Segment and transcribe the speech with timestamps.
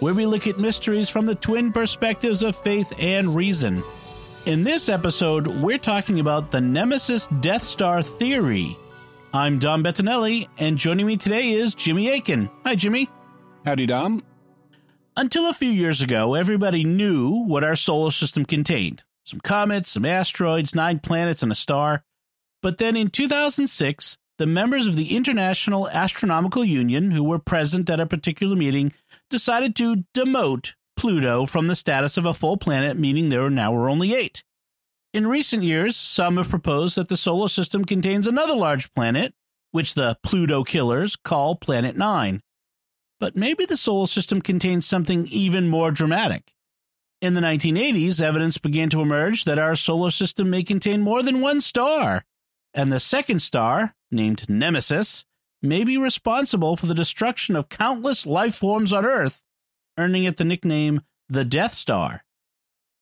[0.00, 3.82] where we look at mysteries from the twin perspectives of faith and reason.
[4.46, 8.76] In this episode, we're talking about the Nemesis Death Star theory.
[9.34, 12.48] I'm Dom Bettinelli, and joining me today is Jimmy Akin.
[12.64, 13.08] Hi, Jimmy.
[13.66, 14.24] Howdy, Dom.
[15.16, 20.04] Until a few years ago, everybody knew what our solar system contained some comets, some
[20.04, 22.02] asteroids, nine planets, and a star.
[22.62, 28.00] But then in 2006, the members of the International Astronomical Union, who were present at
[28.00, 28.92] a particular meeting,
[29.30, 33.88] decided to demote Pluto from the status of a full planet, meaning there now were
[33.88, 34.44] only eight.
[35.12, 39.34] In recent years, some have proposed that the solar system contains another large planet,
[39.72, 42.42] which the Pluto killers call Planet Nine.
[43.18, 46.52] But maybe the solar system contains something even more dramatic.
[47.20, 51.40] In the 1980s, evidence began to emerge that our solar system may contain more than
[51.40, 52.24] one star,
[52.72, 55.24] and the second star, named Nemesis,
[55.62, 59.42] may be responsible for the destruction of countless life forms on Earth,
[59.98, 62.24] earning it the nickname the Death Star.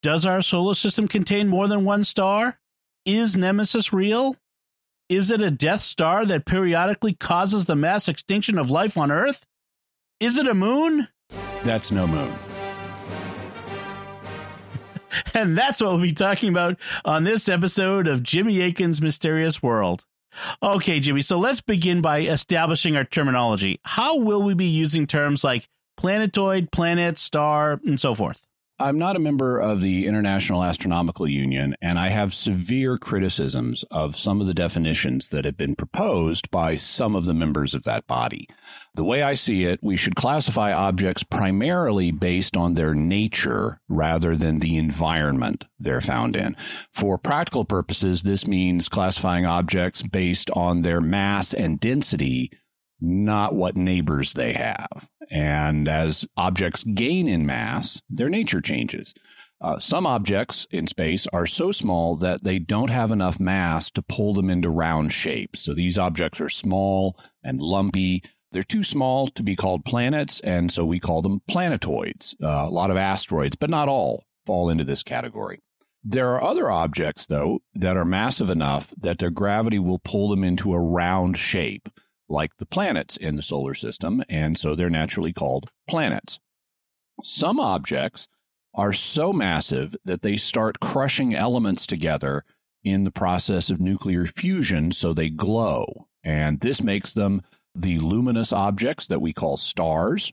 [0.02, 2.58] Does our solar system contain more than one star?
[3.04, 4.36] Is Nemesis real?
[5.08, 9.46] Is it a Death Star that periodically causes the mass extinction of life on Earth?
[10.20, 11.08] Is it a moon?
[11.64, 12.34] That's no moon.
[15.34, 20.04] and that's what we'll be talking about on this episode of Jimmy Akin's Mysterious World.
[20.62, 23.80] Okay, Jimmy, so let's begin by establishing our terminology.
[23.84, 28.40] How will we be using terms like planetoid, planet, star, and so forth?
[28.80, 34.16] I'm not a member of the International Astronomical Union, and I have severe criticisms of
[34.16, 38.06] some of the definitions that have been proposed by some of the members of that
[38.06, 38.46] body.
[38.98, 44.34] The way I see it, we should classify objects primarily based on their nature rather
[44.34, 46.56] than the environment they're found in.
[46.92, 52.50] For practical purposes, this means classifying objects based on their mass and density
[53.00, 55.08] not what neighbors they have.
[55.30, 59.14] And as objects gain in mass, their nature changes.
[59.60, 64.02] Uh, some objects in space are so small that they don't have enough mass to
[64.02, 65.60] pull them into round shapes.
[65.60, 68.24] So these objects are small and lumpy.
[68.52, 72.34] They're too small to be called planets, and so we call them planetoids.
[72.42, 75.60] Uh, a lot of asteroids, but not all, fall into this category.
[76.02, 80.44] There are other objects, though, that are massive enough that their gravity will pull them
[80.44, 81.88] into a round shape
[82.28, 86.38] like the planets in the solar system, and so they're naturally called planets.
[87.22, 88.28] Some objects
[88.74, 92.44] are so massive that they start crushing elements together
[92.84, 96.06] in the process of nuclear fusion, so they glow.
[96.22, 97.42] And this makes them
[97.82, 100.32] the luminous objects that we call stars.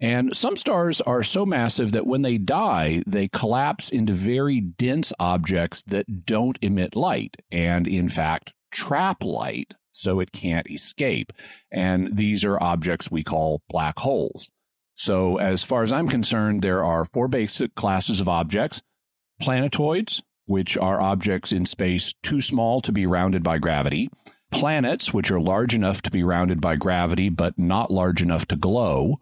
[0.00, 5.12] And some stars are so massive that when they die, they collapse into very dense
[5.18, 11.32] objects that don't emit light and, in fact, trap light so it can't escape.
[11.70, 14.48] And these are objects we call black holes.
[14.94, 18.82] So, as far as I'm concerned, there are four basic classes of objects
[19.40, 24.10] planetoids, which are objects in space too small to be rounded by gravity,
[24.50, 28.56] planets, which are large enough to be rounded by gravity but not large enough to
[28.56, 29.18] glow,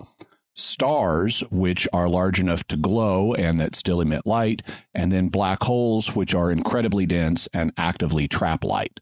[0.54, 4.62] stars, which are large enough to glow and that still emit light,
[4.94, 9.00] and then black holes, which are incredibly dense and actively trap light.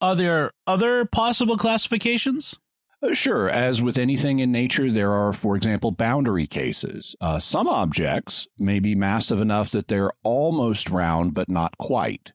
[0.00, 2.58] Are there other possible classifications?
[3.02, 3.48] Uh, sure.
[3.48, 7.14] As with anything in nature, there are, for example, boundary cases.
[7.20, 12.32] Uh, some objects may be massive enough that they're almost round, but not quite.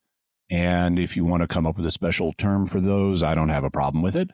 [0.49, 3.49] And if you want to come up with a special term for those, I don't
[3.49, 4.31] have a problem with it.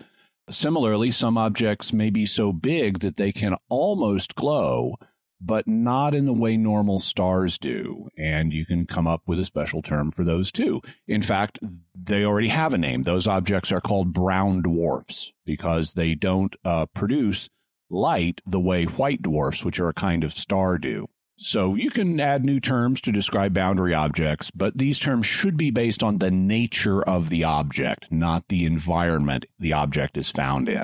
[0.49, 4.95] Similarly, some objects may be so big that they can almost glow,
[5.41, 8.09] but not in the way normal stars do.
[8.17, 10.81] And you can come up with a special term for those too.
[11.07, 11.59] In fact,
[11.95, 13.03] they already have a name.
[13.03, 17.49] Those objects are called brown dwarfs because they don't uh, produce
[17.89, 21.07] light the way white dwarfs, which are a kind of star, do.
[21.37, 25.69] So you can add new terms to describe boundary objects, but these terms should be
[25.69, 30.83] based on the nature of the object, not the environment the object is found in.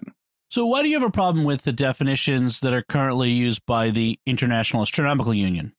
[0.50, 3.90] So, why do you have a problem with the definitions that are currently used by
[3.90, 5.72] the International Astronomical Union?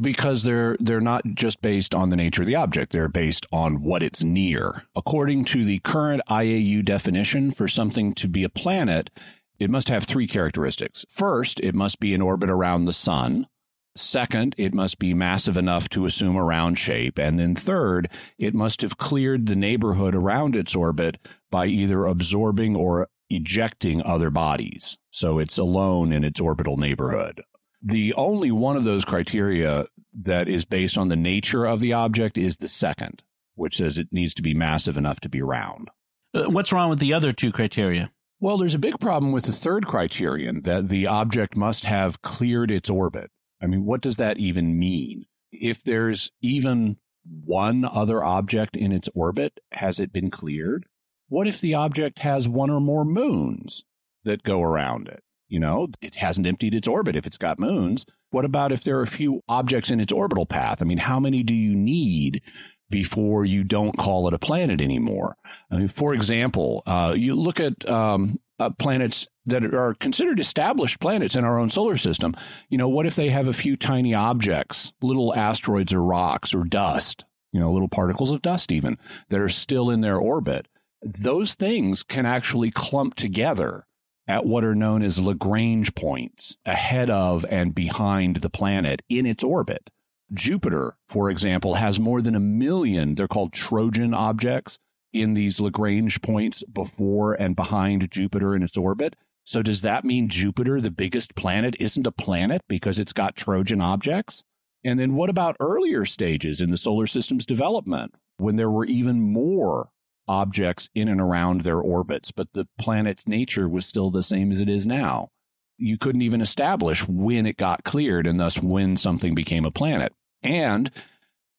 [0.00, 3.82] Because they're they're not just based on the nature of the object; they're based on
[3.82, 4.84] what it's near.
[4.94, 9.10] According to the current IAU definition, for something to be a planet,
[9.58, 11.04] it must have three characteristics.
[11.08, 13.48] First, it must be in orbit around the sun.
[13.96, 17.18] Second, it must be massive enough to assume a round shape.
[17.18, 18.08] And then third,
[18.38, 21.18] it must have cleared the neighborhood around its orbit
[21.50, 24.96] by either absorbing or ejecting other bodies.
[25.10, 27.42] So it's alone in its orbital neighborhood.
[27.82, 29.86] The only one of those criteria
[30.22, 33.22] that is based on the nature of the object is the second,
[33.54, 35.88] which says it needs to be massive enough to be round.
[36.34, 38.10] Uh, what's wrong with the other two criteria?
[38.38, 42.70] Well, there's a big problem with the third criterion that the object must have cleared
[42.70, 43.30] its orbit.
[43.62, 45.26] I mean, what does that even mean?
[45.52, 46.96] If there's even
[47.44, 50.86] one other object in its orbit, has it been cleared?
[51.28, 53.84] What if the object has one or more moons
[54.24, 55.22] that go around it?
[55.48, 58.06] You know, it hasn't emptied its orbit if it's got moons.
[58.30, 60.80] What about if there are a few objects in its orbital path?
[60.80, 62.42] I mean, how many do you need
[62.88, 65.36] before you don't call it a planet anymore?
[65.70, 71.00] I mean, for example, uh, you look at um, uh, planets that are considered established
[71.00, 72.34] planets in our own solar system.
[72.68, 76.64] You know, what if they have a few tiny objects, little asteroids or rocks or
[76.64, 78.98] dust, you know, little particles of dust even,
[79.28, 80.68] that are still in their orbit?
[81.02, 83.86] Those things can actually clump together
[84.28, 89.42] at what are known as Lagrange points ahead of and behind the planet in its
[89.42, 89.90] orbit.
[90.32, 94.78] Jupiter, for example, has more than a million, they're called Trojan objects,
[95.12, 99.16] in these Lagrange points before and behind Jupiter in its orbit.
[99.44, 103.80] So, does that mean Jupiter, the biggest planet, isn't a planet because it's got Trojan
[103.80, 104.44] objects?
[104.84, 109.20] And then what about earlier stages in the solar system's development when there were even
[109.20, 109.90] more
[110.30, 114.60] objects in and around their orbits, but the planet's nature was still the same as
[114.60, 115.28] it is now.
[115.76, 120.12] You couldn't even establish when it got cleared and thus when something became a planet.
[120.42, 120.90] And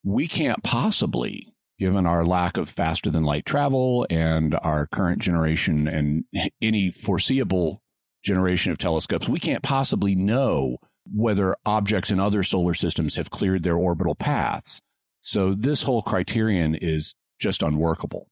[0.03, 5.87] we can't possibly, given our lack of faster than light travel and our current generation
[5.87, 6.23] and
[6.61, 7.81] any foreseeable
[8.23, 10.77] generation of telescopes, we can't possibly know
[11.11, 14.79] whether objects in other solar systems have cleared their orbital paths.
[15.21, 18.27] So this whole criterion is just unworkable.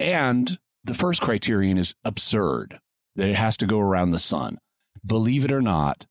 [0.00, 2.80] And the first criterion is absurd
[3.14, 4.58] that it has to go around the sun.
[5.06, 6.08] Believe it or not,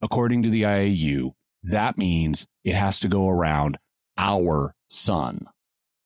[0.00, 1.32] according to the IAU,
[1.64, 3.76] that means it has to go around
[4.16, 5.48] our sun.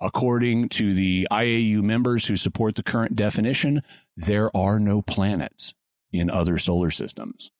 [0.01, 3.83] According to the IAU members who support the current definition,
[4.17, 5.75] there are no planets
[6.13, 7.51] in other solar systems.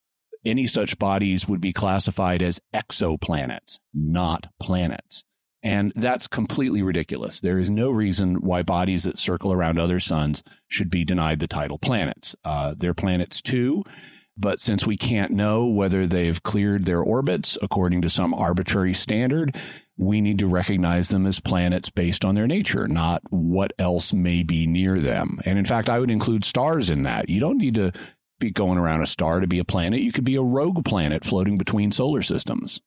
[0.45, 5.23] Any such bodies would be classified as exoplanets, not planets.
[5.63, 7.41] And that's completely ridiculous.
[7.41, 11.47] There is no reason why bodies that circle around other suns should be denied the
[11.47, 12.35] title planets.
[12.45, 13.83] Uh, they're planets too,
[14.37, 19.57] but since we can't know whether they've cleared their orbits according to some arbitrary standard,
[19.97, 24.43] we need to recognize them as planets based on their nature, not what else may
[24.43, 25.39] be near them.
[25.45, 27.29] And in fact, I would include stars in that.
[27.29, 27.91] You don't need to
[28.39, 30.01] be going around a star to be a planet.
[30.01, 32.81] You could be a rogue planet floating between solar systems.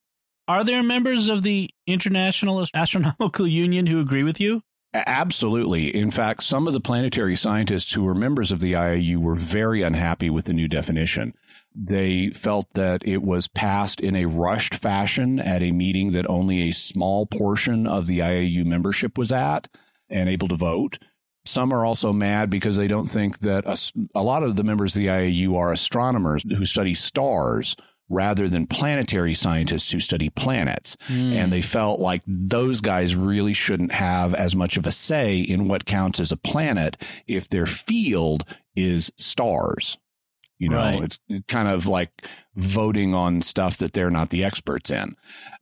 [0.47, 4.63] Are there members of the International Astronomical Union who agree with you?
[4.93, 5.95] Absolutely.
[5.95, 9.81] In fact, some of the planetary scientists who were members of the IAU were very
[9.81, 11.33] unhappy with the new definition.
[11.73, 16.67] They felt that it was passed in a rushed fashion at a meeting that only
[16.67, 19.67] a small portion of the IAU membership was at
[20.09, 20.99] and able to vote.
[21.45, 23.77] Some are also mad because they don't think that a,
[24.13, 27.75] a lot of the members of the IAU are astronomers who study stars
[28.11, 30.97] rather than planetary scientists who study planets.
[31.07, 31.33] Mm.
[31.33, 35.67] And they felt like those guys really shouldn't have as much of a say in
[35.69, 38.43] what counts as a planet if their field
[38.75, 39.97] is stars.
[40.61, 41.01] You know, right.
[41.01, 45.15] it's kind of like voting on stuff that they're not the experts in.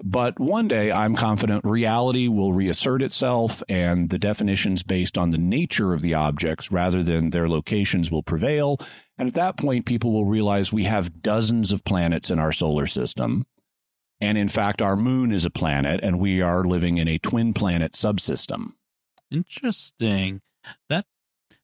[0.04, 5.38] But one day I'm confident reality will reassert itself and the definitions based on the
[5.38, 8.78] nature of the objects rather than their locations will prevail.
[9.18, 12.86] And at that point, people will realize we have dozens of planets in our solar
[12.86, 13.46] system.
[14.20, 17.54] And in fact, our moon is a planet and we are living in a twin
[17.54, 18.74] planet subsystem.
[19.32, 20.42] Interesting.
[20.90, 21.06] That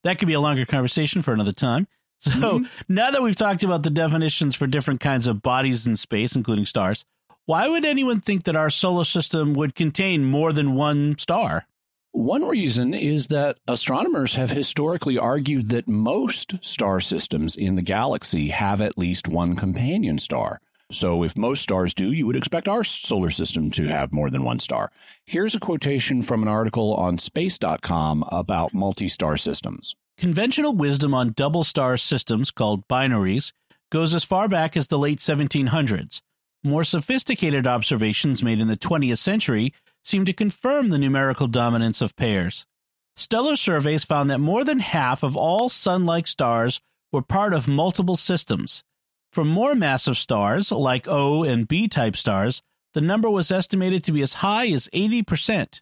[0.06, 1.90] that could be a longer conversation for another time.
[2.20, 2.66] So mm-hmm.
[2.88, 6.66] now that we've talked about the definitions for different kinds of bodies in space, including
[6.66, 7.06] stars,
[7.46, 11.68] why would anyone think that our solar system would contain more than one star?
[12.12, 18.48] One reason is that astronomers have historically argued that most star systems in the galaxy
[18.48, 20.62] have at least one companion star.
[20.92, 24.44] So, if most stars do, you would expect our solar system to have more than
[24.44, 24.92] one star.
[25.26, 29.96] Here's a quotation from an article on space.com about multi star systems.
[30.18, 33.52] Conventional wisdom on double star systems, called binaries,
[33.92, 36.22] goes as far back as the late 1700s.
[36.64, 42.16] More sophisticated observations made in the 20th century seem to confirm the numerical dominance of
[42.16, 42.66] pairs.
[43.18, 46.82] Stellar surveys found that more than half of all sun like stars
[47.12, 48.84] were part of multiple systems.
[49.32, 52.62] For more massive stars, like O and B type stars,
[52.94, 55.82] the number was estimated to be as high as 80%.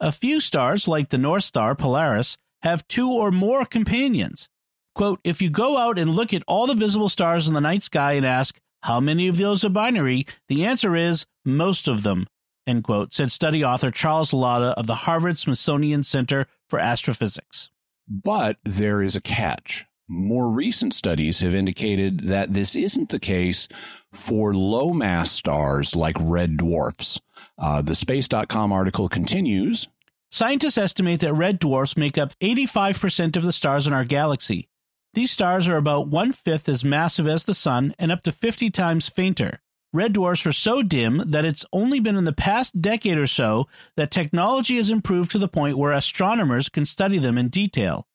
[0.00, 4.48] A few stars, like the North Star Polaris, have two or more companions.
[4.94, 7.82] Quote, if you go out and look at all the visible stars in the night
[7.82, 10.26] sky and ask, how many of those are binary?
[10.48, 12.26] The answer is most of them,
[12.66, 17.70] end quote, said study author Charles Lada of the Harvard Smithsonian Center for Astrophysics.
[18.08, 19.86] But there is a catch.
[20.08, 23.68] More recent studies have indicated that this isn't the case
[24.12, 27.20] for low mass stars like red dwarfs.
[27.56, 29.88] Uh, the Space.com article continues.
[30.34, 34.66] Scientists estimate that red dwarfs make up 85% of the stars in our galaxy.
[35.12, 38.70] These stars are about one fifth as massive as the Sun and up to 50
[38.70, 39.60] times fainter.
[39.92, 43.68] Red dwarfs are so dim that it's only been in the past decade or so
[43.96, 48.06] that technology has improved to the point where astronomers can study them in detail.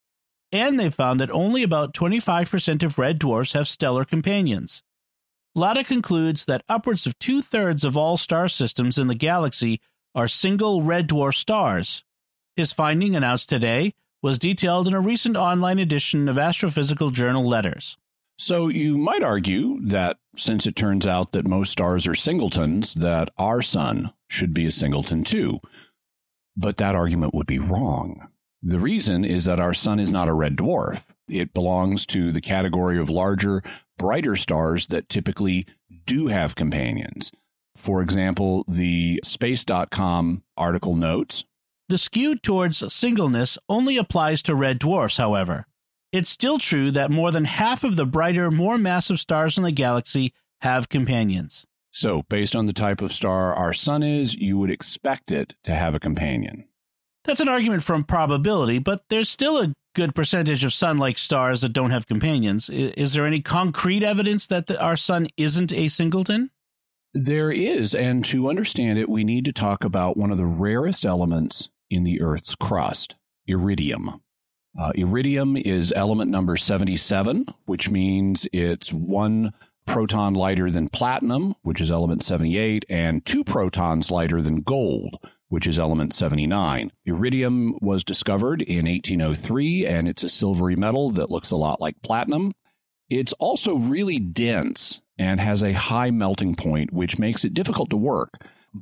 [0.51, 4.81] And they found that only about 25% of red dwarfs have stellar companions.
[5.53, 9.79] Lada concludes that upwards of two thirds of all star systems in the galaxy
[10.15, 12.03] are single red dwarf stars.
[12.57, 17.97] His finding, announced today, was detailed in a recent online edition of Astrophysical Journal Letters.
[18.39, 23.29] So you might argue that since it turns out that most stars are singletons, that
[23.37, 25.59] our sun should be a singleton too.
[26.55, 28.27] But that argument would be wrong.
[28.63, 31.03] The reason is that our sun is not a red dwarf.
[31.29, 33.61] It belongs to the category of larger,
[33.99, 35.67] brighter stars that typically
[36.07, 37.31] do have companions.
[37.75, 41.43] For example, the space.com article notes
[41.89, 45.67] The skew towards singleness only applies to red dwarfs, however.
[46.11, 49.71] It's still true that more than half of the brighter, more massive stars in the
[49.71, 51.65] galaxy have companions.
[51.89, 55.73] So, based on the type of star our sun is, you would expect it to
[55.73, 56.65] have a companion.
[57.23, 61.61] That's an argument from probability, but there's still a good percentage of sun like stars
[61.61, 62.69] that don't have companions.
[62.69, 66.51] Is there any concrete evidence that the, our sun isn't a singleton?
[67.13, 71.05] There is, and to understand it, we need to talk about one of the rarest
[71.05, 73.15] elements in the Earth's crust
[73.47, 74.21] iridium.
[74.79, 79.53] Uh, iridium is element number 77, which means it's one
[79.87, 85.17] proton lighter than platinum, which is element 78, and two protons lighter than gold,
[85.47, 86.91] which is element 79.
[87.05, 92.01] Iridium was discovered in 1803, and it's a silvery metal that looks a lot like
[92.03, 92.53] platinum.
[93.09, 97.97] It's also really dense and has a high melting point, which makes it difficult to
[97.97, 98.29] work.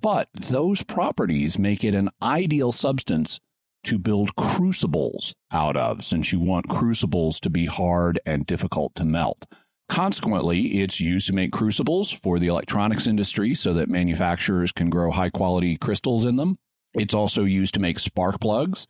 [0.02, 3.40] But those properties make it an ideal substance
[3.86, 9.06] to build crucibles out of, since you want crucibles to be hard and difficult to
[9.06, 9.46] melt.
[9.88, 15.12] Consequently, it's used to make crucibles for the electronics industry so that manufacturers can grow
[15.12, 16.58] high quality crystals in them.
[16.94, 18.88] It's also used to make spark plugs.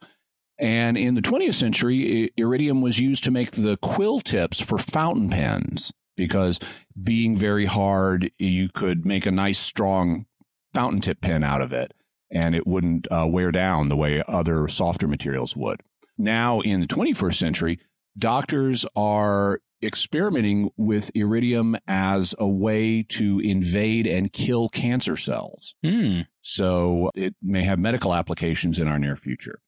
[0.57, 5.29] And in the 20th century, iridium was used to make the quill tips for fountain
[5.29, 6.59] pens because
[7.03, 10.25] being very hard, you could make a nice, strong
[10.75, 11.93] fountain tip pen out of it
[12.29, 15.81] and it wouldn't uh, wear down the way other softer materials would.
[16.17, 17.79] Now, in the 21st century,
[18.17, 25.75] doctors are experimenting with iridium as a way to invade and kill cancer cells.
[25.85, 26.27] Mm.
[26.41, 29.59] So it may have medical applications in our near future.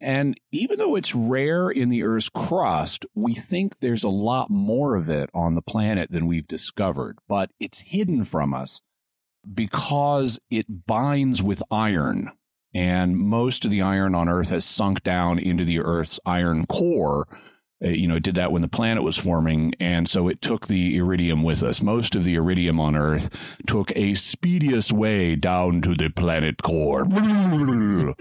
[0.00, 4.96] And even though it's rare in the Earth's crust, we think there's a lot more
[4.96, 8.82] of it on the planet than we've discovered, but it's hidden from us
[9.52, 12.30] because it binds with iron.
[12.74, 17.26] And most of the iron on Earth has sunk down into the Earth's iron core.
[17.84, 19.74] Uh, you know, it did that when the planet was forming.
[19.78, 21.82] And so it took the iridium with us.
[21.82, 23.30] Most of the iridium on Earth
[23.66, 27.04] took a speediest way down to the planet core.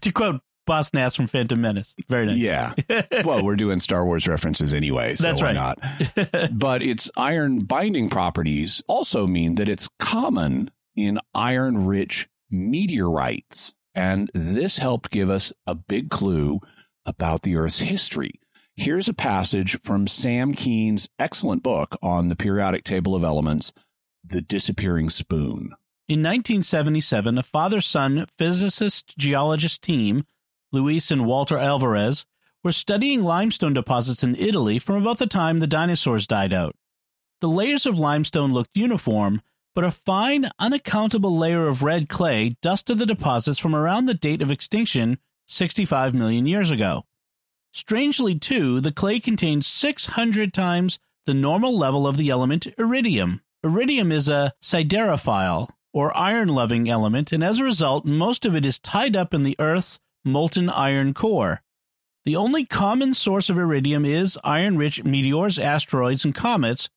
[0.00, 1.94] to quote Boss Nass from Phantom Menace.
[2.08, 2.36] Very nice.
[2.36, 2.74] Yeah.
[3.24, 5.78] well, we're doing Star Wars references anyway, so That's why right.
[6.16, 6.50] not?
[6.58, 13.74] but its iron binding properties also mean that it's common in iron rich meteorites.
[13.94, 16.60] And this helped give us a big clue
[17.04, 18.40] about the Earth's history.
[18.76, 23.72] Here's a passage from Sam Kean's excellent book on the periodic table of elements,
[24.24, 25.72] The Disappearing Spoon.
[26.08, 30.24] In 1977, a father son physicist geologist team,
[30.72, 32.24] Luis and Walter Alvarez,
[32.64, 36.74] were studying limestone deposits in Italy from about the time the dinosaurs died out.
[37.40, 39.42] The layers of limestone looked uniform,
[39.74, 44.40] but a fine, unaccountable layer of red clay dusted the deposits from around the date
[44.40, 47.04] of extinction 65 million years ago.
[47.72, 53.42] Strangely, too, the clay contained 600 times the normal level of the element iridium.
[53.64, 58.66] Iridium is a siderophile, or iron loving element, and as a result, most of it
[58.66, 61.62] is tied up in the Earth's molten iron core.
[62.24, 66.88] The only common source of iridium is iron rich meteors, asteroids, and comets,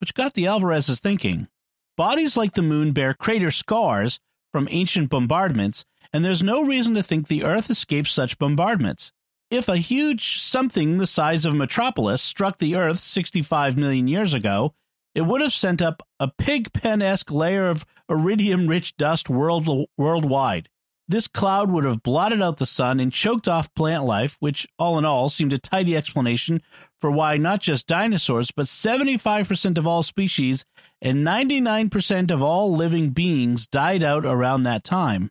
[0.00, 1.48] which got the Alvarezes thinking.
[1.96, 4.20] Bodies like the moon bear crater scars
[4.52, 9.12] from ancient bombardments, and there's no reason to think the Earth escaped such bombardments.
[9.50, 14.34] If a huge something the size of a metropolis struck the Earth 65 million years
[14.34, 14.74] ago,
[15.14, 20.68] it would have sent up a pigpen esque layer of iridium rich dust world, worldwide.
[21.06, 24.96] This cloud would have blotted out the sun and choked off plant life, which, all
[24.96, 26.62] in all, seemed a tidy explanation
[26.98, 30.64] for why not just dinosaurs, but 75% of all species
[31.02, 35.30] and 99% of all living beings died out around that time.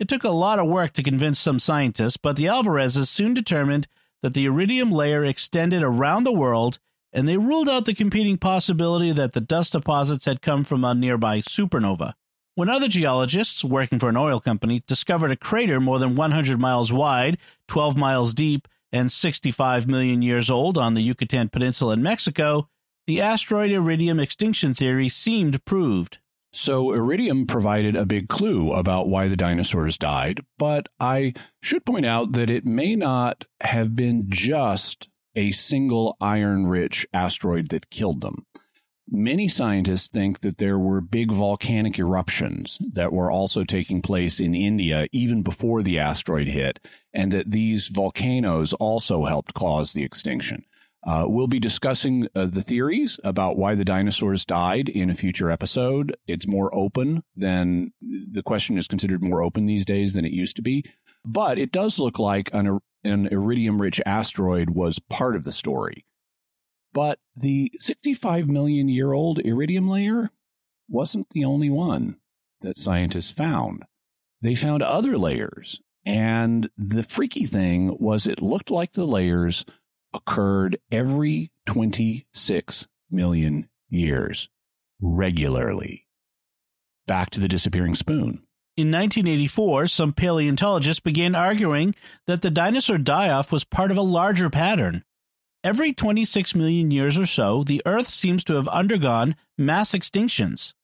[0.00, 3.86] It took a lot of work to convince some scientists, but the Alvarezes soon determined
[4.22, 6.78] that the iridium layer extended around the world,
[7.12, 10.94] and they ruled out the competing possibility that the dust deposits had come from a
[10.94, 12.14] nearby supernova.
[12.56, 16.92] When other geologists working for an oil company discovered a crater more than 100 miles
[16.92, 22.68] wide, 12 miles deep, and 65 million years old on the Yucatan Peninsula in Mexico,
[23.08, 26.18] the asteroid iridium extinction theory seemed proved.
[26.52, 32.06] So, iridium provided a big clue about why the dinosaurs died, but I should point
[32.06, 38.20] out that it may not have been just a single iron rich asteroid that killed
[38.20, 38.46] them.
[39.10, 44.54] Many scientists think that there were big volcanic eruptions that were also taking place in
[44.54, 46.80] India even before the asteroid hit,
[47.12, 50.64] and that these volcanoes also helped cause the extinction.
[51.06, 55.50] Uh, we'll be discussing uh, the theories about why the dinosaurs died in a future
[55.50, 56.16] episode.
[56.26, 60.56] It's more open than the question is considered more open these days than it used
[60.56, 60.82] to be.
[61.26, 66.06] But it does look like an, an iridium rich asteroid was part of the story.
[66.94, 70.30] But the 65 million year old iridium layer
[70.88, 72.16] wasn't the only one
[72.62, 73.84] that scientists found.
[74.40, 75.80] They found other layers.
[76.06, 79.64] And the freaky thing was it looked like the layers
[80.14, 84.48] occurred every 26 million years
[85.00, 86.06] regularly.
[87.06, 88.42] Back to the disappearing spoon.
[88.76, 91.94] In 1984, some paleontologists began arguing
[92.26, 95.04] that the dinosaur die off was part of a larger pattern.
[95.64, 100.74] Every 26 million years or so, the Earth seems to have undergone mass extinctions.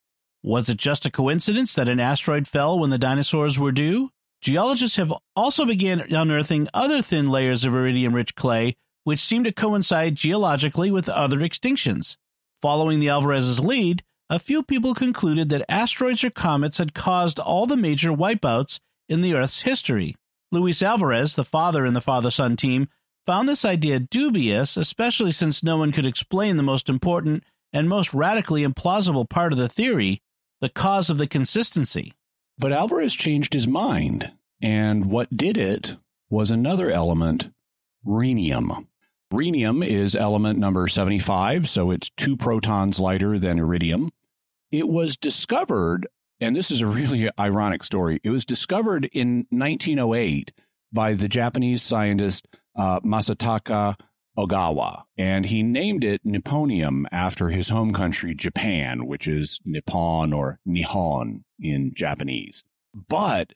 [0.42, 4.10] Was it just a coincidence that an asteroid fell when the dinosaurs were due?
[4.40, 9.52] Geologists have also begun unearthing other thin layers of iridium rich clay, which seem to
[9.52, 12.16] coincide geologically with other extinctions.
[12.62, 17.66] Following the Alvarez's lead, a few people concluded that asteroids or comets had caused all
[17.66, 20.16] the major wipeouts in the Earth's history.
[20.50, 22.88] Luis Alvarez, the father in the father son team,
[23.30, 28.12] found this idea dubious, especially since no one could explain the most important and most
[28.12, 30.20] radically implausible part of the theory
[30.60, 32.12] the cause of the consistency.
[32.58, 35.94] But Alvarez changed his mind, and what did it
[36.28, 37.50] was another element
[38.04, 38.88] rhenium.
[39.32, 44.10] Rhenium is element number 75, so it's two protons lighter than iridium.
[44.72, 46.08] It was discovered,
[46.40, 50.50] and this is a really ironic story, it was discovered in 1908
[50.92, 52.48] by the Japanese scientist
[52.80, 53.96] uh, Masataka
[54.38, 60.58] Ogawa, and he named it Nipponium after his home country, Japan, which is Nippon or
[60.66, 62.64] Nihon in Japanese.
[62.94, 63.52] But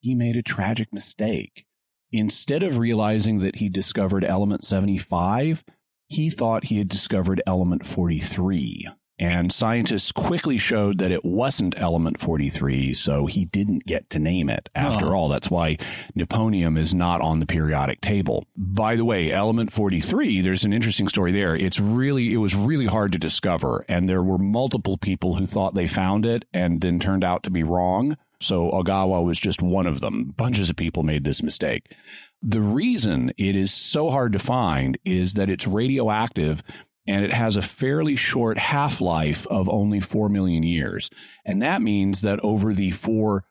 [0.00, 1.66] he made a tragic mistake.
[2.10, 5.62] Instead of realizing that he discovered element 75,
[6.06, 8.88] he thought he had discovered element 43.
[9.18, 14.50] And scientists quickly showed that it wasn't element 43, so he didn't get to name
[14.50, 14.68] it.
[14.74, 15.14] After oh.
[15.14, 15.78] all, that's why
[16.16, 18.46] Nipponium is not on the periodic table.
[18.56, 21.54] By the way, element 43, there's an interesting story there.
[21.54, 25.74] It's really, it was really hard to discover, and there were multiple people who thought
[25.74, 28.16] they found it and then turned out to be wrong.
[28.40, 30.34] So Ogawa was just one of them.
[30.36, 31.94] Bunches of people made this mistake.
[32.42, 36.62] The reason it is so hard to find is that it's radioactive
[37.06, 41.10] and it has a fairly short half life of only 4 million years.
[41.44, 43.44] And that means that over the 4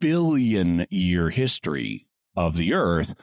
[0.00, 3.14] billion year history of the Earth,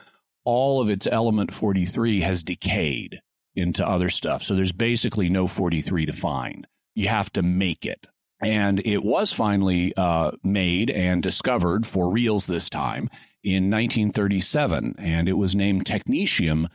[0.43, 3.21] all of its element 43 has decayed
[3.56, 4.43] into other stuff.
[4.43, 6.65] So there's basically no 43 to find.
[6.95, 8.08] You have to make it.
[8.41, 13.10] And it was finally uh, made and discovered for reals this time
[13.43, 14.95] in 1937.
[14.97, 16.67] And it was named technetium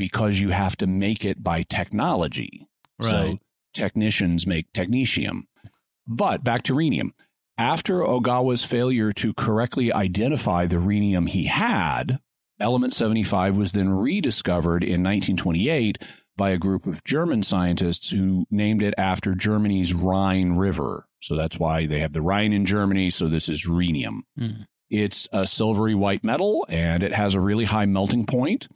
[0.00, 2.66] because you have to make it by technology.
[2.98, 3.10] Right.
[3.10, 3.38] So
[3.74, 5.42] technicians make technetium.
[6.06, 7.12] But back to rhenium.
[7.58, 12.18] After Ogawa's failure to correctly identify the rhenium he had,
[12.58, 15.98] element 75 was then rediscovered in 1928
[16.38, 21.06] by a group of German scientists who named it after Germany's Rhine River.
[21.20, 23.10] So that's why they have the Rhine in Germany.
[23.10, 24.22] So this is rhenium.
[24.38, 24.66] Mm.
[24.88, 28.68] It's a silvery white metal and it has a really high melting point.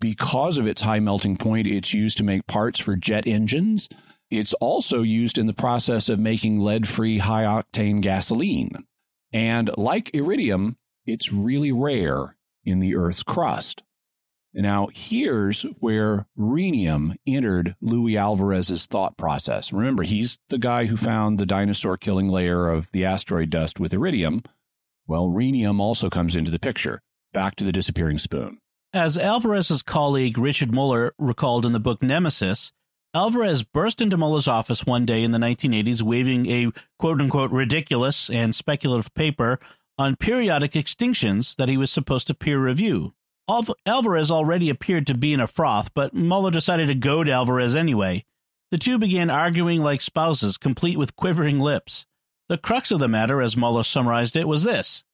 [0.00, 3.88] Because of its high melting point, it's used to make parts for jet engines.
[4.30, 8.84] It's also used in the process of making lead free high octane gasoline.
[9.32, 13.82] And like iridium, it's really rare in the Earth's crust.
[14.52, 19.72] Now, here's where rhenium entered Luis Alvarez's thought process.
[19.72, 23.92] Remember, he's the guy who found the dinosaur killing layer of the asteroid dust with
[23.92, 24.42] iridium.
[25.06, 27.02] Well, rhenium also comes into the picture.
[27.34, 28.58] Back to the disappearing spoon.
[28.96, 32.72] As Alvarez's colleague Richard Muller recalled in the book Nemesis,
[33.12, 38.30] Alvarez burst into Muller's office one day in the 1980s waving a quote unquote ridiculous
[38.30, 39.60] and speculative paper
[39.98, 43.12] on periodic extinctions that he was supposed to peer review.
[43.84, 48.24] Alvarez already appeared to be in a froth, but Muller decided to goad Alvarez anyway.
[48.70, 52.06] The two began arguing like spouses, complete with quivering lips.
[52.48, 55.04] The crux of the matter, as Muller summarized it, was this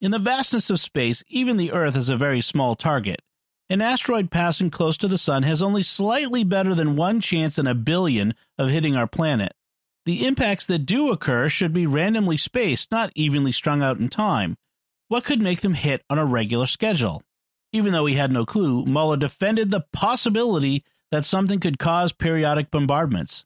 [0.00, 3.22] In the vastness of space, even the Earth is a very small target.
[3.70, 7.66] An asteroid passing close to the Sun has only slightly better than one chance in
[7.66, 9.54] a billion of hitting our planet.
[10.04, 14.56] The impacts that do occur should be randomly spaced, not evenly strung out in time.
[15.08, 17.22] What could make them hit on a regular schedule?
[17.72, 22.70] Even though he had no clue, Muller defended the possibility that something could cause periodic
[22.70, 23.44] bombardments.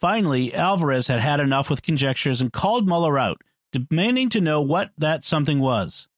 [0.00, 3.40] Finally, Alvarez had had enough with conjectures and called Muller out,
[3.78, 6.08] demanding to know what that something was.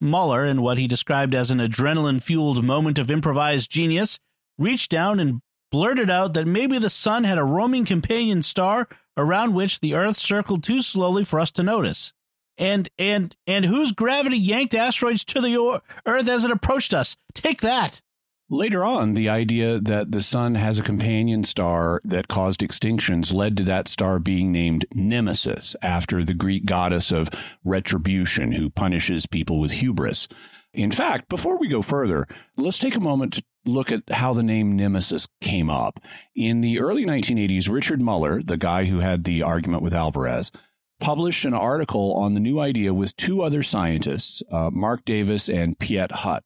[0.00, 4.18] Muller, in what he described as an adrenaline fueled moment of improvised genius,
[4.56, 5.40] reached down and
[5.70, 10.18] blurted out that maybe the sun had a roaming companion star around which the Earth
[10.18, 12.12] circled too slowly for us to notice
[12.58, 17.16] and and and whose gravity yanked asteroids to the Earth as it approached us.
[17.32, 18.02] Take that.
[18.50, 23.58] Later on, the idea that the sun has a companion star that caused extinctions led
[23.58, 27.28] to that star being named Nemesis after the Greek goddess of
[27.62, 30.28] retribution who punishes people with hubris.
[30.72, 34.42] In fact, before we go further, let's take a moment to look at how the
[34.42, 36.00] name Nemesis came up.
[36.34, 40.52] In the early 1980s, Richard Muller, the guy who had the argument with Alvarez,
[41.00, 45.78] published an article on the new idea with two other scientists, uh, Mark Davis and
[45.78, 46.44] Piet Hut.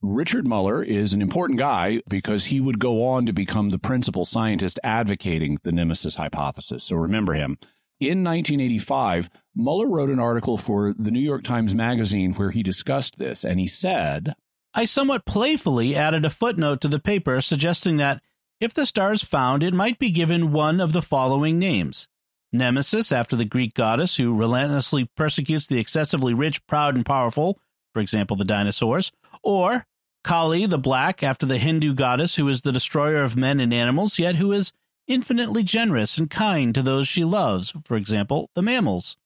[0.00, 4.24] Richard Muller is an important guy because he would go on to become the principal
[4.24, 6.84] scientist advocating the Nemesis hypothesis.
[6.84, 7.58] So remember him.
[7.98, 13.18] In 1985, Muller wrote an article for the New York Times Magazine where he discussed
[13.18, 14.34] this, and he said,
[14.72, 18.22] I somewhat playfully added a footnote to the paper suggesting that
[18.60, 22.06] if the star is found, it might be given one of the following names
[22.52, 27.58] Nemesis, after the Greek goddess who relentlessly persecutes the excessively rich, proud, and powerful,
[27.92, 29.86] for example, the dinosaurs, or
[30.24, 34.18] Kali, the Black, after the Hindu goddess who is the destroyer of men and animals,
[34.18, 34.72] yet who is
[35.06, 39.16] infinitely generous and kind to those she loves, for example, the mammals.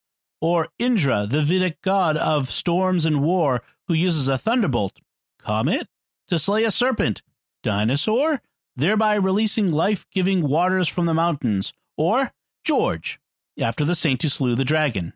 [0.41, 5.01] Or Indra, the Vedic god of storms and war, who uses a thunderbolt,
[5.39, 5.89] comet,
[6.29, 7.23] to slay a serpent,
[7.63, 8.41] dinosaur,
[8.77, 11.73] thereby releasing life giving waters from the mountains.
[11.97, 12.33] Or
[12.65, 13.21] George,
[13.59, 15.13] after the saint who slew the dragon.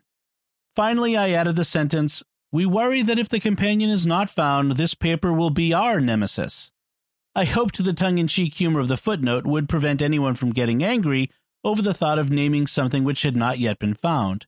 [0.75, 4.93] Finally, I added the sentence We worry that if the companion is not found, this
[4.93, 6.71] paper will be our nemesis.
[7.35, 10.83] I hoped the tongue in cheek humor of the footnote would prevent anyone from getting
[10.83, 11.29] angry
[11.63, 14.47] over the thought of naming something which had not yet been found.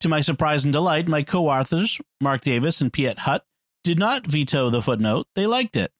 [0.00, 3.44] To my surprise and delight, my co authors, Mark Davis and Piet Hut,
[3.82, 5.92] did not veto the footnote, they liked it.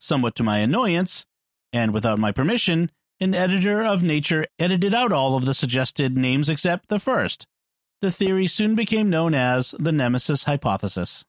[0.00, 1.24] Somewhat to my annoyance,
[1.72, 6.48] and without my permission, an editor of Nature edited out all of the suggested names
[6.48, 7.46] except the first.
[8.04, 11.24] The theory soon became known as the Nemesis hypothesis.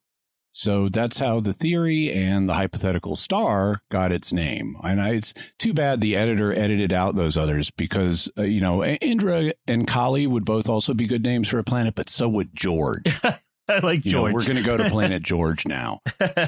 [0.51, 4.75] So that's how the theory and the hypothetical star got its name.
[4.83, 8.83] And I, it's too bad the editor edited out those others because, uh, you know,
[8.83, 12.53] Indra and Kali would both also be good names for a planet, but so would
[12.53, 13.05] George.
[13.23, 14.05] I like George.
[14.05, 16.01] You know, we're going to go to Planet George now.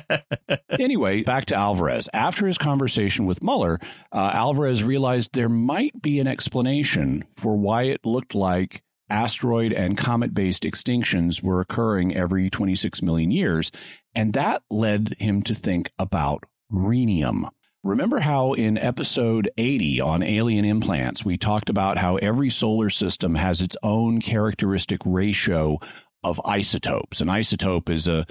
[0.72, 2.10] anyway, back to Alvarez.
[2.14, 3.80] After his conversation with Muller,
[4.12, 9.98] uh, Alvarez realized there might be an explanation for why it looked like asteroid and
[9.98, 13.72] comet based extinctions were occurring every 26 million years.
[14.16, 17.50] And that led him to think about rhenium.
[17.84, 23.36] Remember how in episode 80 on alien implants, we talked about how every solar system
[23.36, 25.78] has its own characteristic ratio
[26.24, 27.22] of isotopes.
[27.22, 28.26] An isotope is a,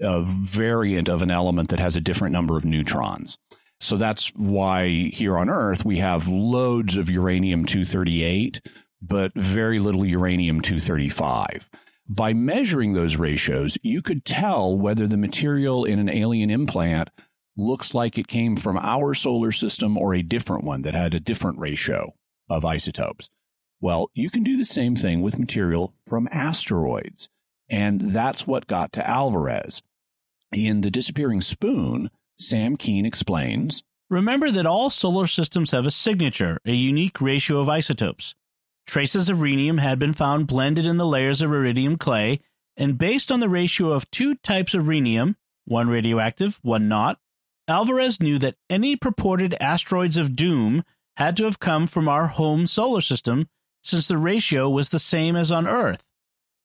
[0.00, 3.38] a variant of an element that has a different number of neutrons.
[3.80, 8.60] So that's why here on Earth we have loads of uranium 238,
[9.00, 11.68] but very little uranium 235.
[12.08, 17.10] By measuring those ratios, you could tell whether the material in an alien implant
[17.56, 21.20] looks like it came from our solar system or a different one that had a
[21.20, 22.14] different ratio
[22.48, 23.28] of isotopes.
[23.80, 27.28] Well, you can do the same thing with material from asteroids.
[27.68, 29.82] And that's what got to Alvarez.
[30.52, 36.58] In The Disappearing Spoon, Sam Kean explains Remember that all solar systems have a signature,
[36.64, 38.34] a unique ratio of isotopes.
[38.88, 42.40] Traces of rhenium had been found blended in the layers of iridium clay,
[42.74, 47.20] and based on the ratio of two types of rhenium, one radioactive, one not,
[47.68, 50.84] Alvarez knew that any purported asteroids of doom
[51.18, 53.50] had to have come from our home solar system
[53.82, 56.06] since the ratio was the same as on Earth.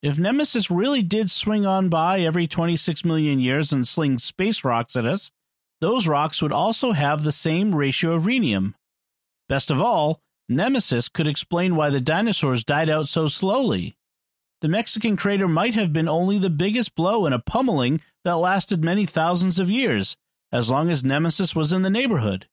[0.02, 4.96] If Nemesis really did swing on by every 26 million years and sling space rocks
[4.96, 5.30] at us,
[5.82, 8.76] those rocks would also have the same ratio of rhenium.
[9.50, 13.96] Best of all, Nemesis could explain why the dinosaurs died out so slowly.
[14.62, 18.84] The Mexican crater might have been only the biggest blow in a pummeling that lasted
[18.84, 20.16] many thousands of years,
[20.52, 22.48] as long as Nemesis was in the neighborhood.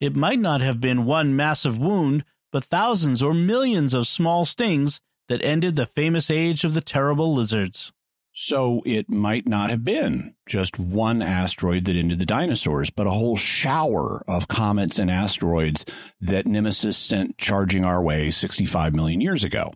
[0.00, 5.00] It might not have been one massive wound, but thousands or millions of small stings
[5.28, 7.92] that ended the famous age of the terrible lizards.
[8.38, 13.10] So it might not have been just one asteroid that ended the dinosaurs, but a
[13.10, 15.86] whole shower of comets and asteroids
[16.20, 19.72] that Nemesis sent charging our way 65 million years ago.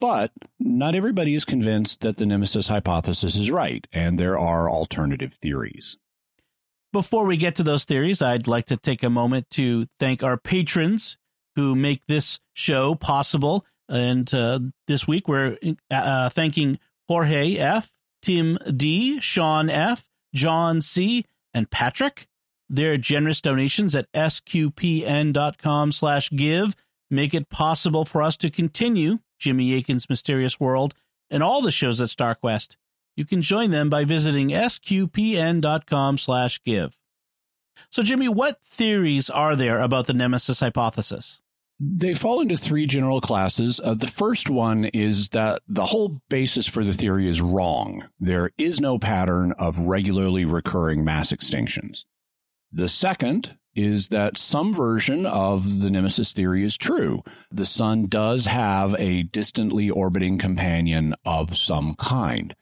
[0.00, 5.34] But not everybody is convinced that the Nemesis hypothesis is right, and there are alternative
[5.34, 5.98] theories.
[6.94, 10.38] Before we get to those theories, I'd like to take a moment to thank our
[10.38, 11.18] patrons
[11.54, 13.66] who make this show possible.
[13.90, 15.58] And uh, this week, we're
[15.90, 16.78] uh, thanking
[17.10, 17.92] Jorge F.,
[18.22, 22.28] Tim D., Sean F., John C., and Patrick.
[22.68, 26.76] Their generous donations at sqpn.com slash give
[27.10, 30.94] make it possible for us to continue Jimmy Akin's Mysterious World
[31.28, 32.76] and all the shows at StarQuest.
[33.16, 36.96] You can join them by visiting sqpn.com slash give.
[37.90, 41.39] So, Jimmy, what theories are there about the Nemesis hypothesis?
[41.82, 43.80] They fall into three general classes.
[43.82, 48.04] Uh, the first one is that the whole basis for the theory is wrong.
[48.20, 52.04] There is no pattern of regularly recurring mass extinctions.
[52.70, 57.22] The second is that some version of the Nemesis theory is true.
[57.50, 62.54] The sun does have a distantly orbiting companion of some kind.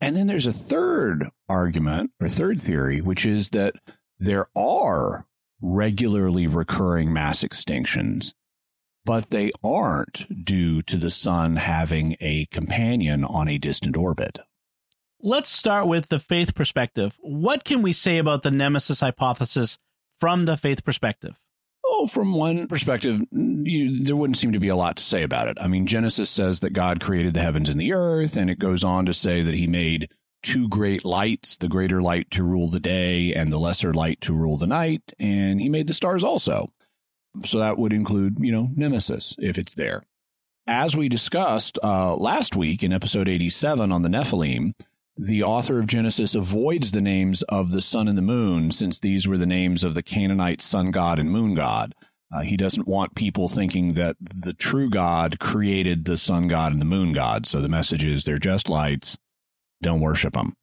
[0.00, 3.74] And then there's a third argument or third theory, which is that
[4.18, 5.26] there are
[5.62, 8.34] regularly recurring mass extinctions,
[9.04, 14.38] but they aren't due to the sun having a companion on a distant orbit.
[15.20, 17.16] Let's start with the faith perspective.
[17.20, 19.78] What can we say about the Nemesis hypothesis
[20.18, 21.36] from the faith perspective?
[21.84, 25.46] Oh, from one perspective, you, there wouldn't seem to be a lot to say about
[25.46, 25.58] it.
[25.60, 28.82] I mean, Genesis says that God created the heavens and the earth, and it goes
[28.82, 30.08] on to say that he made
[30.42, 34.32] two great lights, the greater light to rule the day and the lesser light to
[34.32, 35.02] rule the night.
[35.18, 36.72] And he made the stars also.
[37.46, 40.02] So that would include, you know, Nemesis if it's there.
[40.66, 44.74] As we discussed uh, last week in episode 87 on the Nephilim,
[45.16, 49.26] the author of Genesis avoids the names of the sun and the moon since these
[49.26, 51.94] were the names of the Canaanite sun god and moon god.
[52.34, 56.80] Uh, he doesn't want people thinking that the true God created the sun god and
[56.80, 57.46] the moon god.
[57.46, 59.18] So the message is they're just lights
[59.82, 60.56] don't worship them.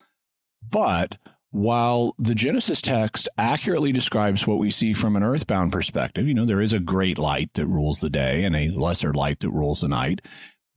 [0.68, 1.18] But
[1.52, 6.46] while the Genesis text accurately describes what we see from an earthbound perspective, you know,
[6.46, 9.82] there is a great light that rules the day and a lesser light that rules
[9.82, 10.22] the night.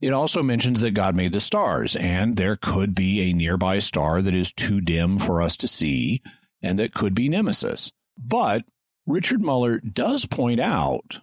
[0.01, 4.21] It also mentions that God made the stars, and there could be a nearby star
[4.21, 6.21] that is too dim for us to see,
[6.61, 7.91] and that could be Nemesis.
[8.17, 8.63] But
[9.05, 11.19] Richard Muller does point out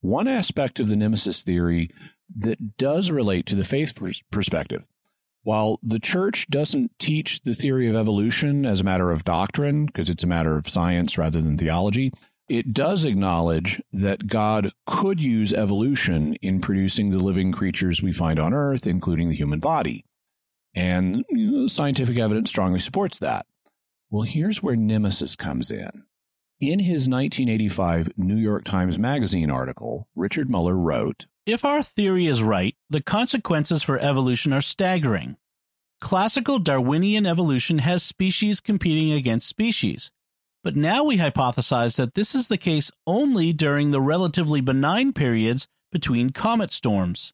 [0.00, 1.90] one aspect of the Nemesis theory
[2.36, 3.94] that does relate to the faith
[4.30, 4.82] perspective.
[5.46, 10.10] While the church doesn't teach the theory of evolution as a matter of doctrine, because
[10.10, 12.12] it's a matter of science rather than theology,
[12.48, 18.40] it does acknowledge that God could use evolution in producing the living creatures we find
[18.40, 20.04] on Earth, including the human body.
[20.74, 21.24] And
[21.68, 23.46] scientific evidence strongly supports that.
[24.10, 26.06] Well, here's where Nemesis comes in.
[26.58, 32.42] In his 1985 New York Times Magazine article, Richard Muller wrote if our theory is
[32.42, 35.36] right, the consequences for evolution are staggering.
[36.00, 40.10] Classical Darwinian evolution has species competing against species,
[40.62, 45.68] but now we hypothesize that this is the case only during the relatively benign periods
[45.92, 47.32] between comet storms.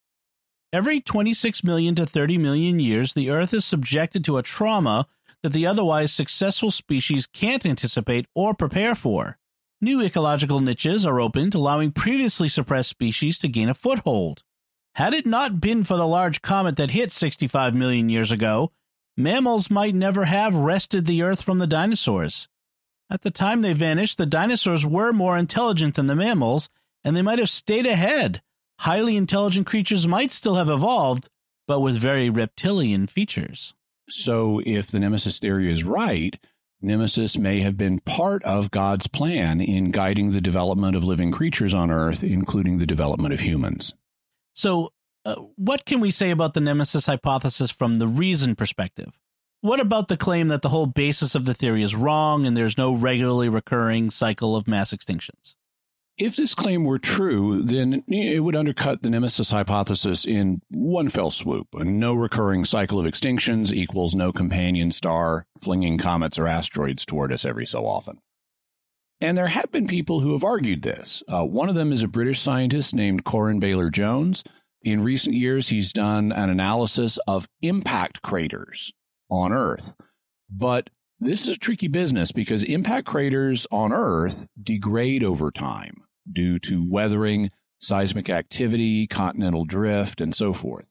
[0.72, 5.07] Every 26 million to 30 million years, the Earth is subjected to a trauma
[5.42, 9.38] that the otherwise successful species can't anticipate or prepare for.
[9.85, 14.45] New ecological niches are opened, allowing previously suppressed species to gain a foothold.
[14.95, 18.71] Had it not been for the large comet that hit 65 million years ago,
[19.16, 22.47] mammals might never have wrested the Earth from the dinosaurs.
[23.11, 26.71] At the time they vanished, the dinosaurs were more intelligent than the mammals,
[27.03, 28.40] and they might have stayed ahead.
[28.79, 31.29] Highly intelligent creatures might still have evolved,
[31.66, 33.75] but with very reptilian features.
[34.09, 36.38] So, if the Nemesis theory is right,
[36.83, 41.73] Nemesis may have been part of God's plan in guiding the development of living creatures
[41.73, 43.95] on Earth, including the development of humans.
[44.53, 44.92] So,
[45.25, 49.12] uh, what can we say about the Nemesis hypothesis from the reason perspective?
[49.61, 52.77] What about the claim that the whole basis of the theory is wrong and there's
[52.77, 55.55] no regularly recurring cycle of mass extinctions?
[56.23, 61.33] If this claim were true, then it would undercut the nemesis hypothesis in one fell
[61.33, 61.67] swoop.
[61.75, 67.45] No recurring cycle of extinctions equals no companion star flinging comets or asteroids toward us
[67.45, 68.19] every so often.
[69.21, 71.25] And there have been people who have argued this.
[71.27, 74.45] Uh, one of them is a British scientist named Coryn Bailer-Jones.
[74.83, 78.93] In recent years, he's done an analysis of impact craters
[79.29, 79.93] on Earth.
[80.49, 86.59] But this is a tricky business because impact craters on Earth degrade over time due
[86.61, 86.91] to mm-hmm.
[86.91, 90.89] weathering, seismic activity, continental drift, and so forth.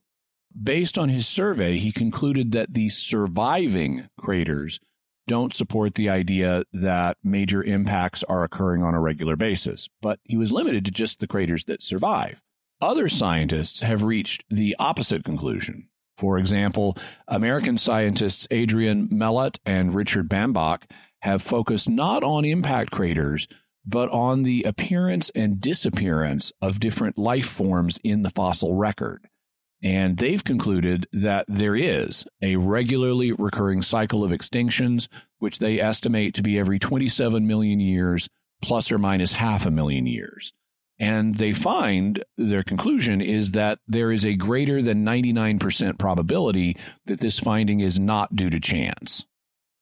[0.62, 4.80] Based on his survey, he concluded that the surviving craters
[5.28, 10.36] don't support the idea that major impacts are occurring on a regular basis, but he
[10.36, 12.42] was limited to just the craters that survive.
[12.82, 15.88] Other scientists have reached the opposite conclusion.
[16.18, 20.84] For example, American scientists Adrian Melott and Richard Bambach
[21.20, 23.48] have focused not on impact craters,
[23.86, 29.28] but on the appearance and disappearance of different life forms in the fossil record.
[29.84, 35.08] And they've concluded that there is a regularly recurring cycle of extinctions,
[35.40, 38.30] which they estimate to be every 27 million years,
[38.62, 40.54] plus or minus half a million years.
[41.00, 47.22] And they find their conclusion is that there is a greater than 99% probability that
[47.22, 49.26] this finding is not due to chance,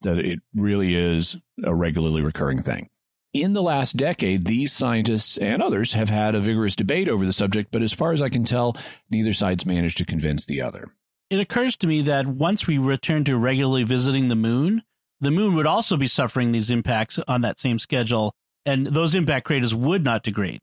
[0.01, 2.87] that it really is a regularly recurring thing.
[3.33, 7.33] In the last decade, these scientists and others have had a vigorous debate over the
[7.33, 8.75] subject, but as far as I can tell,
[9.09, 10.89] neither side's managed to convince the other.
[11.29, 14.81] It occurs to me that once we return to regularly visiting the moon,
[15.21, 18.33] the moon would also be suffering these impacts on that same schedule,
[18.65, 20.61] and those impact craters would not degrade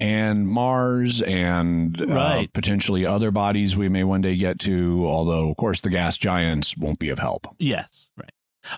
[0.00, 2.44] and Mars and uh, right.
[2.44, 6.16] uh, potentially other bodies we may one day get to, although, of course, the gas
[6.16, 7.46] giants won't be of help.
[7.58, 8.30] Yes, right.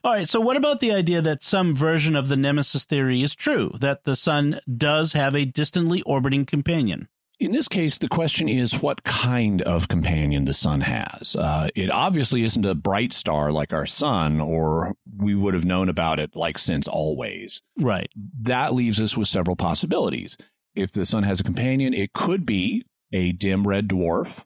[0.05, 3.35] All right, so what about the idea that some version of the Nemesis theory is
[3.35, 7.09] true, that the sun does have a distantly orbiting companion?
[7.39, 11.35] In this case, the question is what kind of companion the sun has.
[11.35, 15.89] Uh, it obviously isn't a bright star like our sun, or we would have known
[15.89, 17.63] about it like since always.
[17.79, 18.11] Right.
[18.41, 20.37] That leaves us with several possibilities
[20.75, 24.45] if the sun has a companion, it could be a dim red dwarf.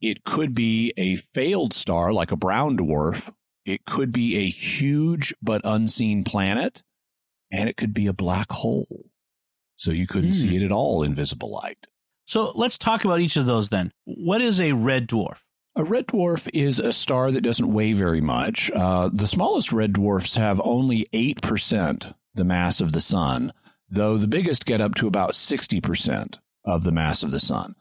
[0.00, 3.32] It could be a failed star like a brown dwarf.
[3.66, 6.82] It could be a huge but unseen planet.
[7.50, 9.06] And it could be a black hole.
[9.76, 10.56] So you couldn't see hmm.
[10.56, 11.86] it at all invisible light.
[12.26, 13.92] So let's talk about each of those then.
[14.04, 15.38] What is a red dwarf?
[15.76, 18.70] A red dwarf is a star that doesn't weigh very much.
[18.74, 23.52] Uh, the smallest red dwarfs have only 8% the mass of the sun
[23.88, 27.74] though the biggest get up to about 60% of the mass of the sun.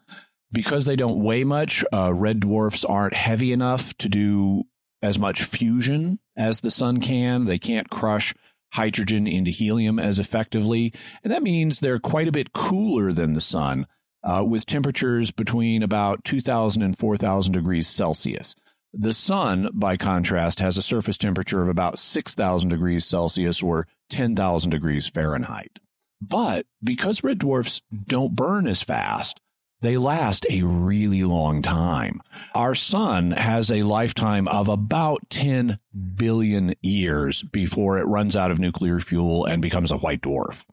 [0.52, 4.64] Because they don't weigh much, uh, red dwarfs aren't heavy enough to do
[5.02, 7.46] as much fusion as the sun can.
[7.46, 8.34] They can't crush
[8.74, 10.94] hydrogen into helium as effectively.
[11.24, 13.88] And that means they're quite a bit cooler than the sun,
[14.24, 18.56] uh, with temperatures between about 2,000 and 4,000 degrees Celsius.
[18.94, 24.70] The sun, by contrast, has a surface temperature of about 6,000 degrees Celsius or 10,000
[24.70, 25.80] degrees Fahrenheit.
[26.22, 29.42] But because red dwarfs don't burn as fast,
[29.82, 32.22] they last a really long time.
[32.54, 35.80] Our sun has a lifetime of about 10
[36.16, 40.64] billion years before it runs out of nuclear fuel and becomes a white dwarf.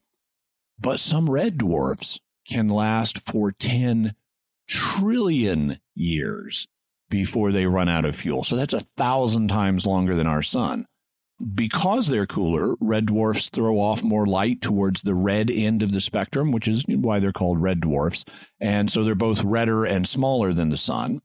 [0.79, 4.15] But some red dwarfs can last for 10
[4.69, 6.69] trillion years
[7.11, 8.43] before they run out of fuel.
[8.43, 10.87] So that's a thousand times longer than our sun.
[11.55, 16.01] Because they're cooler, red dwarfs throw off more light towards the red end of the
[16.01, 18.25] spectrum, which is why they're called red dwarfs.
[18.61, 21.21] And so they're both redder and smaller than the sun.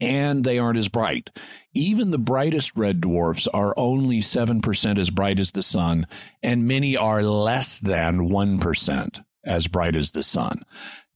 [0.00, 1.30] And they aren't as bright.
[1.72, 6.08] Even the brightest red dwarfs are only 7% as bright as the sun,
[6.42, 10.62] and many are less than 1% as bright as the sun.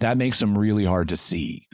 [0.01, 1.67] That makes them really hard to see.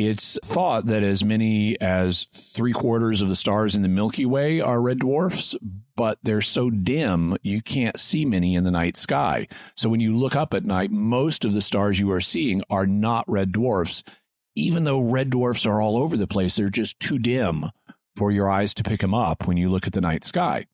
[0.00, 4.60] It's thought that as many as three quarters of the stars in the Milky Way
[4.60, 5.56] are red dwarfs,
[5.96, 9.48] but they're so dim you can't see many in the night sky.
[9.74, 12.86] So when you look up at night, most of the stars you are seeing are
[12.86, 14.04] not red dwarfs.
[14.54, 17.64] Even though red dwarfs are all over the place, they're just too dim
[18.14, 20.66] for your eyes to pick them up when you look at the night sky.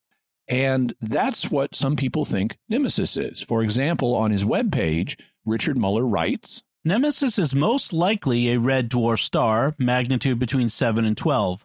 [0.48, 3.40] And that's what some people think Nemesis is.
[3.40, 9.18] For example, on his webpage, Richard Muller writes Nemesis is most likely a red dwarf
[9.18, 11.64] star, magnitude between 7 and 12.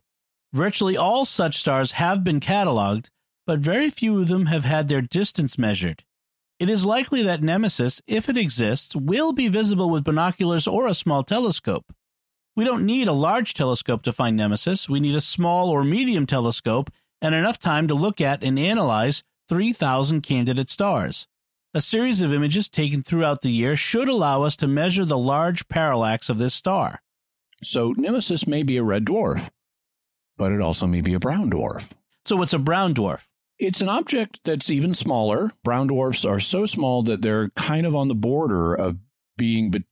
[0.53, 3.07] Virtually all such stars have been cataloged,
[3.45, 6.05] but very few of them have had their distance measured.
[6.57, 10.95] It is likely that Nemesis, if it exists, will be visible with binoculars or a
[10.95, 11.93] small telescope.
[12.55, 14.87] We don't need a large telescope to find Nemesis.
[14.87, 16.91] We need a small or medium telescope
[17.21, 21.27] and enough time to look at and analyze 3,000 candidate stars.
[21.73, 25.67] A series of images taken throughout the year should allow us to measure the large
[25.69, 27.03] parallax of this star.
[27.61, 29.49] So Nemesis may be a red dwarf,
[30.35, 31.89] but it also may be a brown dwarf.
[32.25, 33.27] So, what's a brown dwarf?
[33.59, 35.51] It's an object that's even smaller.
[35.63, 38.97] Brown dwarfs are so small that they're kind of on the border of
[39.37, 39.85] being be-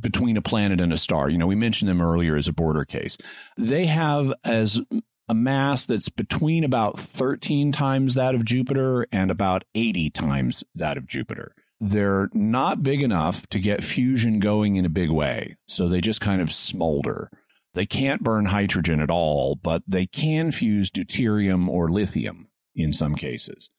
[0.00, 1.30] between a planet and a star.
[1.30, 3.16] You know, we mentioned them earlier as a border case.
[3.56, 4.80] They have as
[5.28, 10.96] a mass that's between about 13 times that of Jupiter and about 80 times that
[10.96, 11.54] of Jupiter.
[11.80, 16.20] They're not big enough to get fusion going in a big way, so they just
[16.20, 17.30] kind of smolder.
[17.74, 23.16] They can't burn hydrogen at all, but they can fuse deuterium or lithium in some
[23.16, 23.70] cases.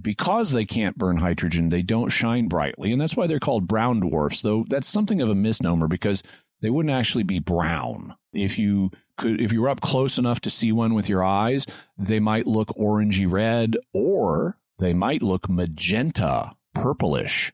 [0.00, 4.00] Because they can't burn hydrogen, they don't shine brightly, and that's why they're called brown
[4.00, 6.22] dwarfs, though that's something of a misnomer because
[6.62, 8.14] they wouldn't actually be brown.
[8.32, 11.66] If you could if you were up close enough to see one with your eyes,
[11.98, 17.52] they might look orangey red or they might look magenta, purplish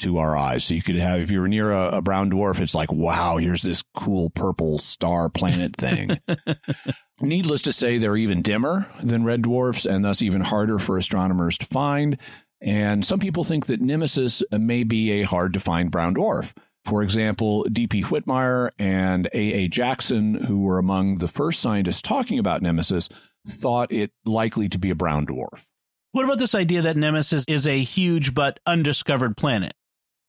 [0.00, 0.64] to our eyes.
[0.64, 3.36] So you could have if you were near a, a brown dwarf, it's like, wow,
[3.36, 6.20] here's this cool purple star planet thing.
[7.20, 11.56] Needless to say, they're even dimmer than red dwarfs and thus even harder for astronomers
[11.58, 12.18] to find.
[12.60, 16.52] And some people think that Nemesis may be a hard to find brown dwarf.
[16.84, 18.02] For example, D.P.
[18.02, 19.68] Whitmire and A.A.
[19.68, 23.08] Jackson, who were among the first scientists talking about Nemesis,
[23.48, 25.64] thought it likely to be a brown dwarf.
[26.12, 29.74] What about this idea that Nemesis is a huge but undiscovered planet?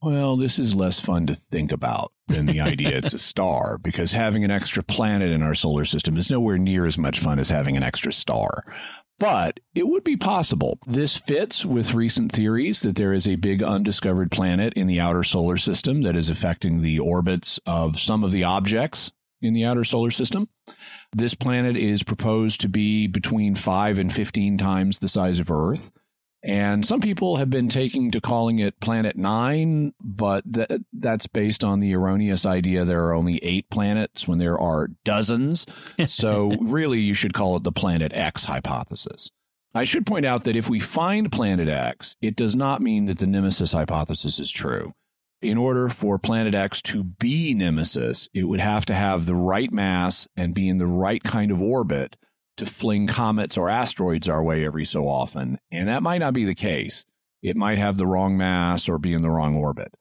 [0.01, 4.11] Well, this is less fun to think about than the idea it's a star, because
[4.11, 7.49] having an extra planet in our solar system is nowhere near as much fun as
[7.49, 8.63] having an extra star.
[9.17, 10.77] But it would be possible.
[10.85, 15.23] This fits with recent theories that there is a big undiscovered planet in the outer
[15.23, 19.11] solar system that is affecting the orbits of some of the objects
[19.41, 20.49] in the outer solar system.
[21.15, 25.91] This planet is proposed to be between 5 and 15 times the size of Earth.
[26.45, 31.63] And some people have been taking to calling it Planet Nine, but th- that's based
[31.63, 35.65] on the erroneous idea there are only eight planets when there are dozens.
[36.07, 39.31] so, really, you should call it the Planet X hypothesis.
[39.73, 43.17] I should point out that if we find Planet X, it does not mean that
[43.17, 44.93] the Nemesis hypothesis is true.
[45.41, 49.71] In order for Planet X to be Nemesis, it would have to have the right
[49.71, 52.15] mass and be in the right kind of orbit
[52.57, 55.59] to fling comets or asteroids our way every so often.
[55.71, 57.05] And that might not be the case.
[57.41, 59.93] It might have the wrong mass or be in the wrong orbit.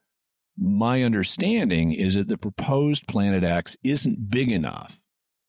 [0.57, 5.00] My understanding is that the proposed Planet X isn't big enough,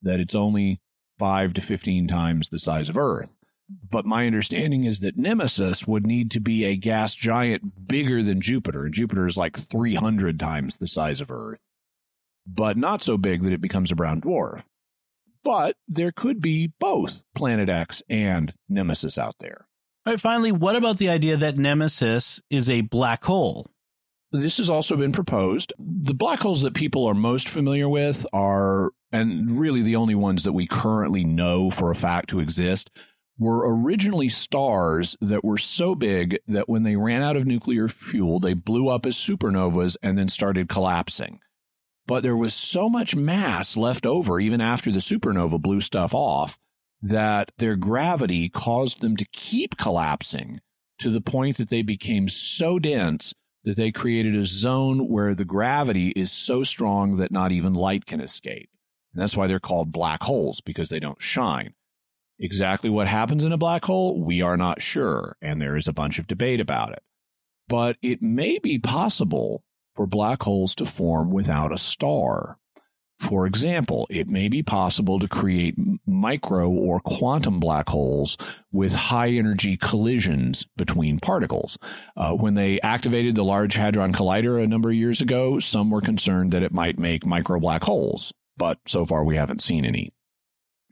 [0.01, 0.81] that it's only
[1.19, 3.31] 5 to 15 times the size of Earth.
[3.89, 8.41] But my understanding is that Nemesis would need to be a gas giant bigger than
[8.41, 11.61] Jupiter, and Jupiter is like 300 times the size of Earth,
[12.45, 14.63] but not so big that it becomes a brown dwarf
[15.45, 19.67] but there could be both Planet X and Nemesis out there.
[20.05, 23.71] All right, finally, what about the idea that Nemesis is a black hole?
[24.31, 25.71] This has also been proposed.
[25.79, 30.43] The black holes that people are most familiar with are, and really the only ones
[30.43, 32.89] that we currently know for a fact to exist,
[33.37, 38.39] were originally stars that were so big that when they ran out of nuclear fuel,
[38.39, 41.39] they blew up as supernovas and then started collapsing
[42.07, 46.57] but there was so much mass left over even after the supernova blew stuff off
[47.01, 50.59] that their gravity caused them to keep collapsing
[50.99, 53.33] to the point that they became so dense
[53.63, 58.05] that they created a zone where the gravity is so strong that not even light
[58.05, 58.69] can escape.
[59.13, 61.73] And that's why they're called black holes because they don't shine.
[62.39, 65.93] Exactly what happens in a black hole, we are not sure, and there is a
[65.93, 67.01] bunch of debate about it.
[67.67, 69.63] But it may be possible
[69.95, 72.57] for black holes to form without a star.
[73.19, 75.75] For example, it may be possible to create
[76.05, 78.37] micro or quantum black holes
[78.71, 81.77] with high energy collisions between particles.
[82.17, 86.01] Uh, when they activated the Large Hadron Collider a number of years ago, some were
[86.01, 90.11] concerned that it might make micro black holes, but so far we haven't seen any.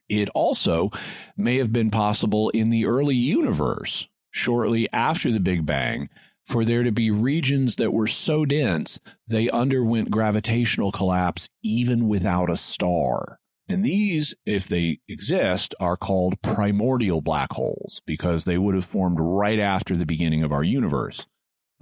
[0.07, 0.91] It also
[1.35, 6.09] may have been possible in the early universe, shortly after the Big Bang,
[6.45, 12.49] for there to be regions that were so dense they underwent gravitational collapse even without
[12.49, 13.39] a star.
[13.69, 19.17] And these, if they exist, are called primordial black holes because they would have formed
[19.19, 21.25] right after the beginning of our universe.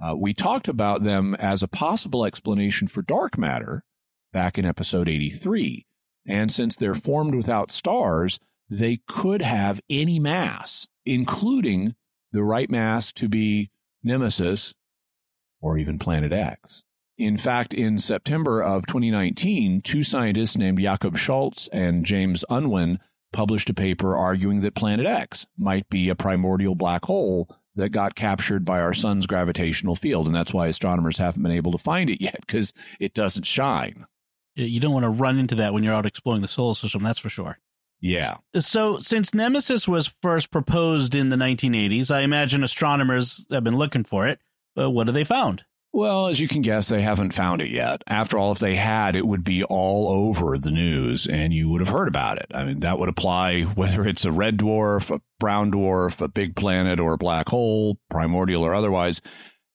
[0.00, 3.84] Uh, we talked about them as a possible explanation for dark matter
[4.32, 5.86] back in episode 83.
[6.26, 8.38] And since they're formed without stars,
[8.70, 11.94] they could have any mass, including
[12.30, 13.70] the right mass to be
[14.02, 14.74] Nemesis
[15.60, 16.82] or even Planet X.
[17.18, 22.98] In fact, in September of 2019, two scientists named Jakub Scholtz and James Unwin
[23.32, 28.14] published a paper arguing that Planet X might be a primordial black hole that got
[28.14, 30.26] captured by our sun's gravitational field.
[30.26, 34.06] And that's why astronomers haven't been able to find it yet because it doesn't shine.
[34.54, 37.18] You don't want to run into that when you're out exploring the solar system, that's
[37.18, 37.58] for sure.
[38.02, 38.34] Yeah.
[38.58, 44.04] So, since Nemesis was first proposed in the 1980s, I imagine astronomers have been looking
[44.04, 44.40] for it.
[44.74, 45.64] But what have they found?
[45.94, 48.02] Well, as you can guess, they haven't found it yet.
[48.06, 51.82] After all, if they had, it would be all over the news and you would
[51.82, 52.46] have heard about it.
[52.54, 56.56] I mean, that would apply whether it's a red dwarf, a brown dwarf, a big
[56.56, 59.20] planet, or a black hole, primordial or otherwise.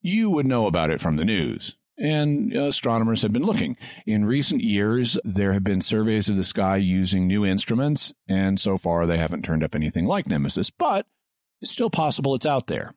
[0.01, 1.75] You would know about it from the news.
[1.97, 3.75] And astronomers have been looking.
[4.05, 8.77] In recent years, there have been surveys of the sky using new instruments, and so
[8.77, 11.07] far they haven't turned up anything like Nemesis, but
[11.59, 12.93] it's still possible it's out there.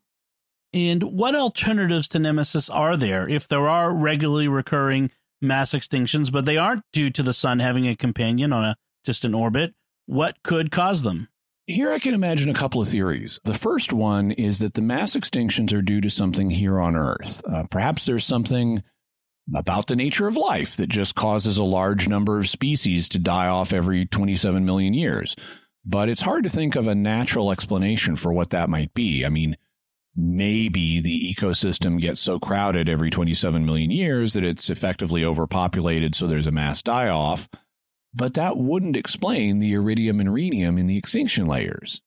[0.73, 6.45] And what alternatives to Nemesis are there if there are regularly recurring mass extinctions, but
[6.45, 9.75] they aren't due to the sun having a companion on a distant orbit?
[10.07, 11.29] What could cause them?
[11.67, 13.39] Here I can imagine a couple of theories.
[13.45, 17.43] The first one is that the mass extinctions are due to something here on Earth.
[17.47, 18.83] Uh, perhaps there's something
[19.55, 23.49] about the nature of life that just causes a large number of species to die
[23.49, 25.37] off every 27 million years.
[25.85, 29.25] But it's hard to think of a natural explanation for what that might be.
[29.25, 29.57] I mean,
[30.15, 36.27] maybe the ecosystem gets so crowded every 27 million years that it's effectively overpopulated, so
[36.27, 37.49] there's a mass die off.
[38.13, 42.01] But that wouldn't explain the iridium and rhenium in the extinction layers.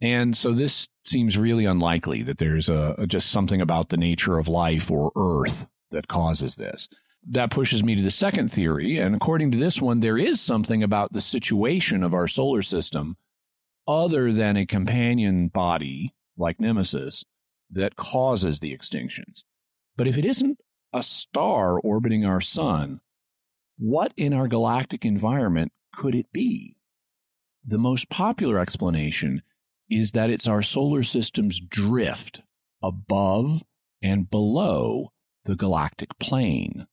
[0.00, 4.38] And so this seems really unlikely that there's a, a just something about the nature
[4.38, 6.88] of life or Earth that causes this.
[7.28, 8.98] That pushes me to the second theory.
[8.98, 13.18] And according to this one, there is something about the situation of our solar system
[13.86, 17.24] other than a companion body like Nemesis
[17.70, 19.44] that causes the extinctions.
[19.96, 20.60] But if it isn't
[20.92, 23.00] a star orbiting our sun,
[23.80, 26.76] what in our galactic environment could it be?
[27.66, 29.40] The most popular explanation
[29.88, 32.42] is that it's our solar system's drift
[32.82, 33.62] above
[34.02, 35.12] and below
[35.46, 36.86] the galactic plane.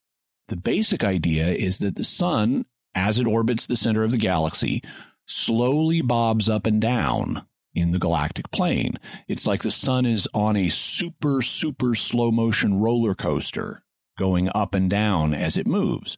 [0.47, 2.65] The basic idea is that the sun,
[2.95, 4.81] as it orbits the center of the galaxy,
[5.25, 8.97] slowly bobs up and down in the galactic plane.
[9.27, 13.83] It's like the sun is on a super, super slow motion roller coaster
[14.17, 16.15] going up and down as it moves.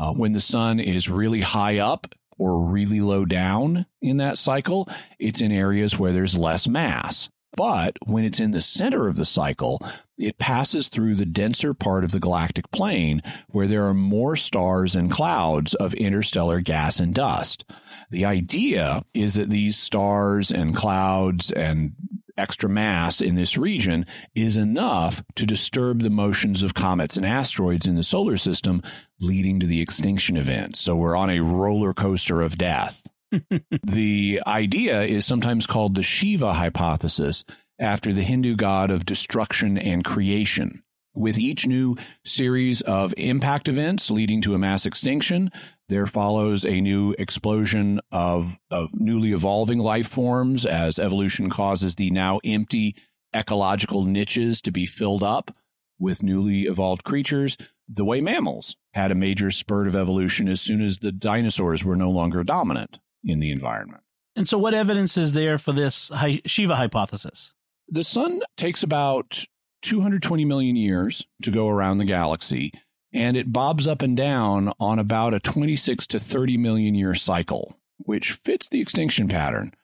[0.00, 2.06] Uh, when the sun is really high up
[2.38, 4.88] or really low down in that cycle,
[5.18, 7.28] it's in areas where there's less mass.
[7.54, 9.84] But when it's in the center of the cycle,
[10.16, 14.96] it passes through the denser part of the galactic plane where there are more stars
[14.96, 17.64] and clouds of interstellar gas and dust.
[18.10, 21.92] The idea is that these stars and clouds and
[22.40, 27.86] extra mass in this region is enough to disturb the motions of comets and asteroids
[27.86, 28.82] in the solar system,
[29.20, 30.76] leading to the extinction event.
[30.76, 33.02] So we're on a roller coaster of death.
[33.84, 37.44] the idea is sometimes called the Shiva hypothesis
[37.78, 40.82] after the Hindu god of destruction and creation.
[41.14, 45.50] With each new series of impact events leading to a mass extinction,
[45.90, 52.10] there follows a new explosion of, of newly evolving life forms as evolution causes the
[52.10, 52.94] now empty
[53.34, 55.54] ecological niches to be filled up
[55.98, 57.56] with newly evolved creatures,
[57.88, 61.96] the way mammals had a major spurt of evolution as soon as the dinosaurs were
[61.96, 64.02] no longer dominant in the environment.
[64.36, 66.10] And so, what evidence is there for this
[66.46, 67.52] Shiva hypothesis?
[67.88, 69.44] The sun takes about
[69.82, 72.72] 220 million years to go around the galaxy,
[73.12, 77.76] and it bobs up and down on about a 26 to 30 million year cycle,
[77.98, 79.74] which fits the extinction pattern.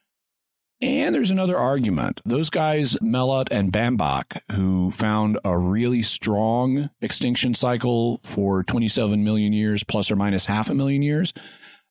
[0.82, 2.20] And there's another argument.
[2.26, 9.54] Those guys, Melott and Bambach, who found a really strong extinction cycle for 27 million
[9.54, 11.32] years, plus or minus half a million years,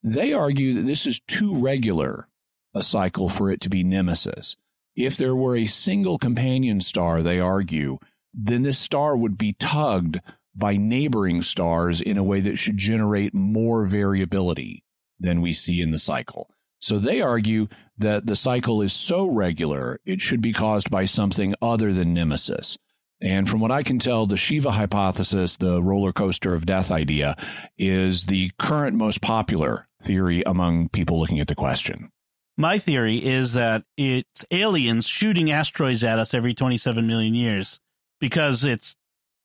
[0.04, 2.28] they argue that this is too regular
[2.76, 4.56] a cycle for it to be nemesis.
[4.96, 7.98] If there were a single companion star, they argue,
[8.34, 10.20] then this star would be tugged
[10.56, 14.84] by neighboring stars in a way that should generate more variability
[15.20, 16.49] than we see in the cycle.
[16.80, 21.56] So they argue that the cycle is so regular, it should be caused by something
[21.62, 22.78] other than nemesis.
[23.22, 27.38] And from what I can tell, the Shiva hypothesis, the roller coaster of death idea,
[27.78, 32.12] is the current most popular theory among people looking at the question.
[32.58, 37.80] My theory is that it's aliens shooting asteroids at us every 27 million years
[38.20, 38.95] because it's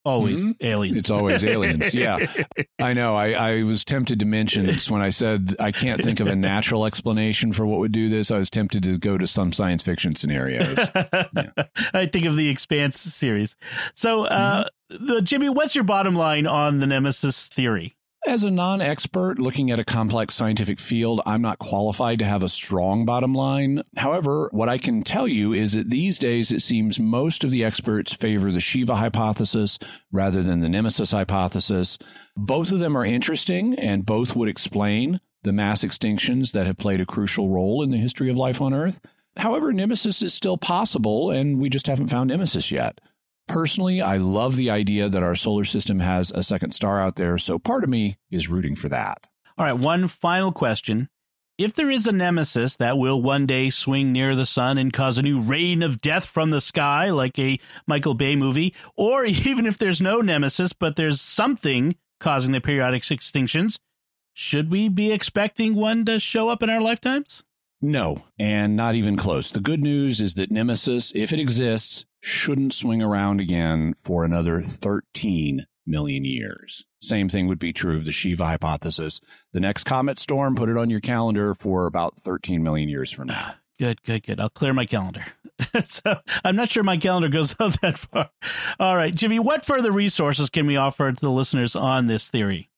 [0.04, 0.66] always mm-hmm.
[0.66, 0.96] aliens.
[0.98, 1.94] It's always aliens.
[1.94, 2.18] Yeah,
[2.78, 3.16] I know.
[3.16, 6.36] I, I was tempted to mention this when I said I can't think of a
[6.36, 8.30] natural explanation for what would do this.
[8.30, 10.78] I was tempted to go to some science fiction scenarios.
[11.04, 11.50] Yeah.
[11.94, 13.56] I think of the Expanse series.
[13.94, 15.06] So, uh, mm-hmm.
[15.06, 17.96] the Jimmy, what's your bottom line on the Nemesis theory?
[18.26, 22.42] As a non expert looking at a complex scientific field, I'm not qualified to have
[22.42, 23.82] a strong bottom line.
[23.96, 27.64] However, what I can tell you is that these days it seems most of the
[27.64, 29.78] experts favor the Shiva hypothesis
[30.12, 31.96] rather than the Nemesis hypothesis.
[32.36, 37.00] Both of them are interesting and both would explain the mass extinctions that have played
[37.00, 39.00] a crucial role in the history of life on Earth.
[39.38, 43.00] However, Nemesis is still possible, and we just haven't found Nemesis yet.
[43.50, 47.36] Personally, I love the idea that our solar system has a second star out there,
[47.36, 49.26] so part of me is rooting for that.
[49.58, 51.08] All right, one final question.
[51.58, 55.18] If there is a nemesis that will one day swing near the sun and cause
[55.18, 59.66] a new rain of death from the sky, like a Michael Bay movie, or even
[59.66, 63.78] if there's no nemesis, but there's something causing the periodic extinctions,
[64.32, 67.42] should we be expecting one to show up in our lifetimes?
[67.82, 69.50] No, and not even close.
[69.50, 74.62] The good news is that Nemesis, if it exists, shouldn't swing around again for another
[74.62, 76.84] 13 million years.
[77.02, 79.20] Same thing would be true of the Shiva hypothesis.
[79.52, 83.28] The next comet storm, put it on your calendar for about 13 million years from
[83.28, 83.54] now.
[83.78, 84.40] Good, good, good.
[84.40, 85.24] I'll clear my calendar.
[85.84, 88.28] so I'm not sure my calendar goes out that far.
[88.78, 92.69] All right, Jimmy, what further resources can we offer to the listeners on this theory?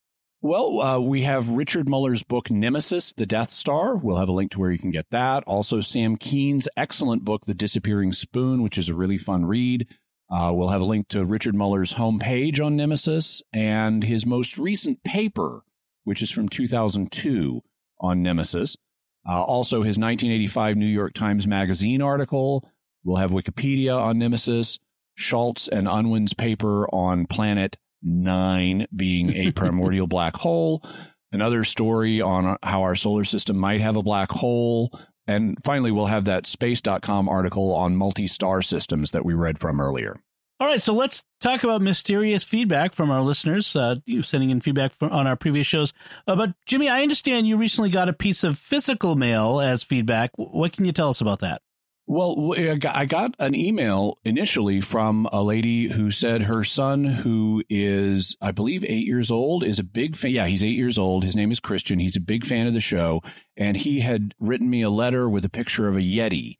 [0.44, 3.94] Well, uh, we have Richard Muller's book, Nemesis, The Death Star.
[3.94, 5.44] We'll have a link to where you can get that.
[5.46, 9.86] Also, Sam Kean's excellent book, The Disappearing Spoon, which is a really fun read.
[10.28, 15.04] Uh, we'll have a link to Richard Muller's homepage on Nemesis and his most recent
[15.04, 15.62] paper,
[16.02, 17.62] which is from 2002
[18.00, 18.76] on Nemesis.
[19.24, 22.68] Uh, also, his 1985 New York Times Magazine article.
[23.04, 24.80] We'll have Wikipedia on Nemesis,
[25.16, 30.84] Scholtz and Unwin's paper on Planet nine being a primordial black hole,
[31.32, 34.98] another story on how our solar system might have a black hole.
[35.26, 39.80] And finally, we'll have that space.com article on multi star systems that we read from
[39.80, 40.20] earlier.
[40.62, 43.74] All right, so let's talk about mysterious feedback from our listeners.
[43.74, 45.92] Uh, you sending in feedback from, on our previous shows.
[46.28, 50.30] Uh, but Jimmy, I understand you recently got a piece of physical mail as feedback.
[50.36, 51.62] What can you tell us about that?
[52.06, 58.36] Well, I got an email initially from a lady who said her son, who is,
[58.40, 60.32] I believe, eight years old, is a big fan.
[60.32, 61.22] Yeah, he's eight years old.
[61.24, 62.00] His name is Christian.
[62.00, 63.22] He's a big fan of the show.
[63.56, 66.58] And he had written me a letter with a picture of a Yeti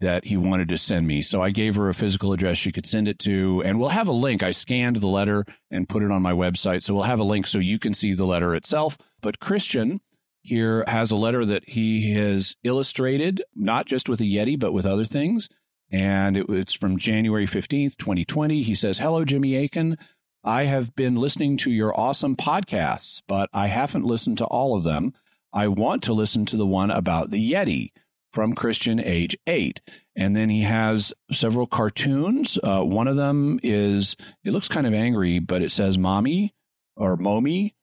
[0.00, 1.22] that he wanted to send me.
[1.22, 3.62] So I gave her a physical address she could send it to.
[3.64, 4.42] And we'll have a link.
[4.42, 6.82] I scanned the letter and put it on my website.
[6.82, 8.98] So we'll have a link so you can see the letter itself.
[9.22, 10.00] But Christian,
[10.42, 14.84] here has a letter that he has illustrated, not just with a Yeti, but with
[14.84, 15.48] other things.
[15.90, 18.62] And it, it's from January 15th, 2020.
[18.62, 19.98] He says, Hello, Jimmy Akin.
[20.44, 24.82] I have been listening to your awesome podcasts, but I haven't listened to all of
[24.82, 25.14] them.
[25.52, 27.92] I want to listen to the one about the Yeti
[28.32, 29.80] from Christian, age eight.
[30.16, 32.58] And then he has several cartoons.
[32.62, 36.54] Uh, one of them is, it looks kind of angry, but it says mommy
[36.96, 37.76] or mommy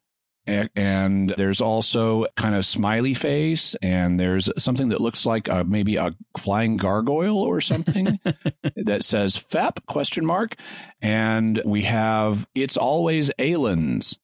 [0.75, 5.97] and there's also kind of smiley face and there's something that looks like a, maybe
[5.97, 8.19] a flying gargoyle or something
[8.75, 10.55] that says fep question mark.
[11.01, 14.17] And we have it's always aliens.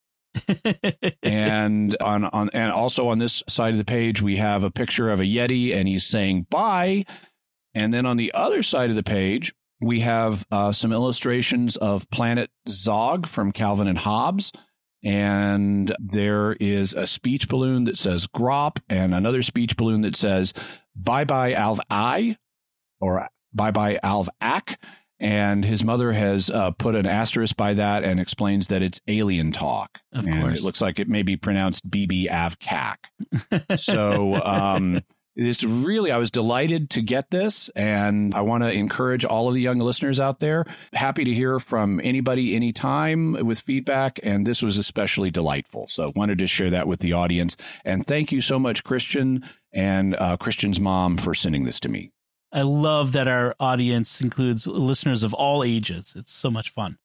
[1.24, 5.10] And on on and also on this side of the page we have a picture
[5.10, 7.06] of a yeti and he's saying bye.
[7.74, 12.10] And then on the other side of the page we have uh, some illustrations of
[12.10, 14.52] planet zog from calvin and hobbes
[15.06, 20.52] and there is a speech balloon that says Grop and another speech balloon that says
[20.96, 22.38] Bye Bye Alv I
[23.00, 24.82] or Bye Bye Alv Ak.
[25.18, 29.54] And his mother has uh, put an asterisk by that and explains that it's alien
[29.54, 30.00] talk.
[30.12, 30.60] Of and course.
[30.60, 32.58] It looks like it may be pronounced BB Av
[33.80, 35.02] so um,
[35.36, 39.54] it's really, I was delighted to get this, and I want to encourage all of
[39.54, 40.66] the young listeners out there.
[40.94, 45.88] Happy to hear from anybody anytime with feedback, and this was especially delightful.
[45.88, 47.58] So, wanted to share that with the audience.
[47.84, 52.12] And thank you so much, Christian and uh, Christian's mom, for sending this to me.
[52.52, 56.14] I love that our audience includes listeners of all ages.
[56.16, 56.98] It's so much fun.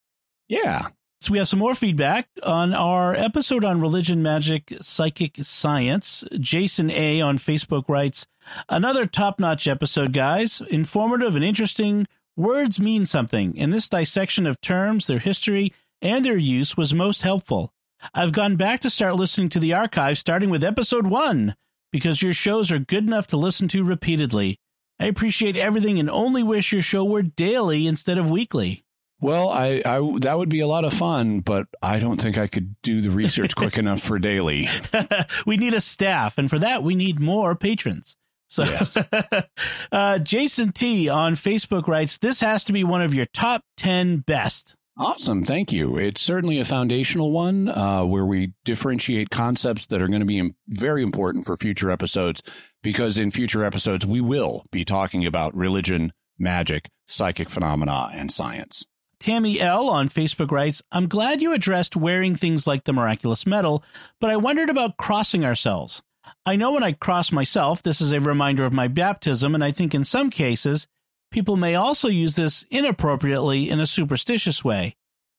[0.47, 0.87] Yeah.
[1.21, 6.23] So we have some more feedback on our episode on religion, magic, psychic science.
[6.39, 8.25] Jason A on Facebook writes,
[8.69, 10.61] another top-notch episode, guys.
[10.71, 12.07] Informative and interesting.
[12.35, 17.21] Words mean something, and this dissection of terms, their history, and their use was most
[17.21, 17.71] helpful.
[18.15, 21.55] I've gone back to start listening to the archive, starting with episode one,
[21.91, 24.57] because your shows are good enough to listen to repeatedly.
[24.99, 28.85] I appreciate everything and only wish your show were daily instead of weekly.
[29.21, 32.47] Well, I, I that would be a lot of fun, but I don't think I
[32.47, 34.67] could do the research quick enough for daily.
[35.45, 38.17] we need a staff, and for that, we need more patrons.
[38.49, 38.97] So, yes.
[39.91, 44.17] uh, Jason T on Facebook writes, "This has to be one of your top ten
[44.17, 45.97] best." Awesome, thank you.
[45.97, 50.53] It's certainly a foundational one uh, where we differentiate concepts that are going to be
[50.67, 52.41] very important for future episodes.
[52.83, 58.85] Because in future episodes, we will be talking about religion, magic, psychic phenomena, and science.
[59.21, 63.83] Tammy L on Facebook writes, I'm glad you addressed wearing things like the miraculous medal,
[64.19, 66.01] but I wondered about crossing ourselves.
[66.43, 69.71] I know when I cross myself, this is a reminder of my baptism, and I
[69.71, 70.87] think in some cases,
[71.29, 74.95] people may also use this inappropriately in a superstitious way.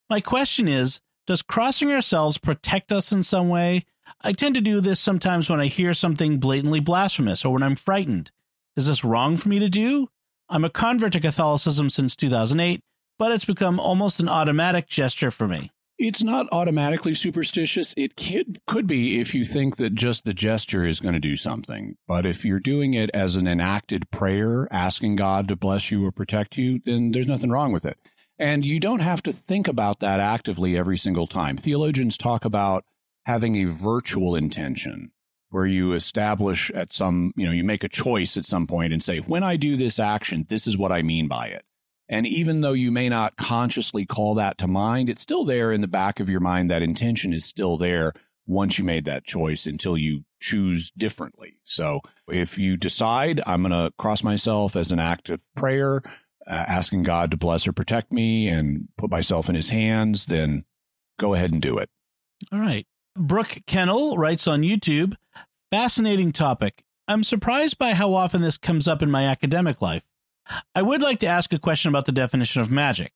[0.09, 3.85] My question is Does crossing ourselves protect us in some way?
[4.21, 7.75] I tend to do this sometimes when I hear something blatantly blasphemous or when I'm
[7.75, 8.31] frightened.
[8.77, 10.09] Is this wrong for me to do?
[10.49, 12.81] I'm a convert to Catholicism since 2008,
[13.23, 15.71] but it's become almost an automatic gesture for me.
[15.97, 17.95] It's not automatically superstitious.
[17.97, 21.37] It could, could be if you think that just the gesture is going to do
[21.37, 21.95] something.
[22.09, 26.11] But if you're doing it as an enacted prayer, asking God to bless you or
[26.11, 27.97] protect you, then there's nothing wrong with it.
[28.41, 31.57] And you don't have to think about that actively every single time.
[31.57, 32.85] Theologians talk about
[33.25, 35.13] having a virtual intention
[35.51, 39.01] where you establish at some, you know, you make a choice at some point and
[39.01, 41.65] say, when I do this action, this is what I mean by it.
[42.13, 45.81] And even though you may not consciously call that to mind, it's still there in
[45.81, 46.71] the back of your mind.
[46.71, 48.13] That intention is still there
[48.47, 51.57] once you made that choice until you choose differently.
[51.63, 56.03] So if you decide I'm going to cross myself as an act of prayer,
[56.47, 60.65] uh, asking God to bless or protect me and put myself in his hands, then
[61.19, 61.89] go ahead and do it.
[62.53, 62.87] All right.
[63.17, 65.15] Brooke Kennel writes on YouTube
[65.71, 66.85] Fascinating topic.
[67.09, 70.03] I'm surprised by how often this comes up in my academic life.
[70.75, 73.13] I would like to ask a question about the definition of magic.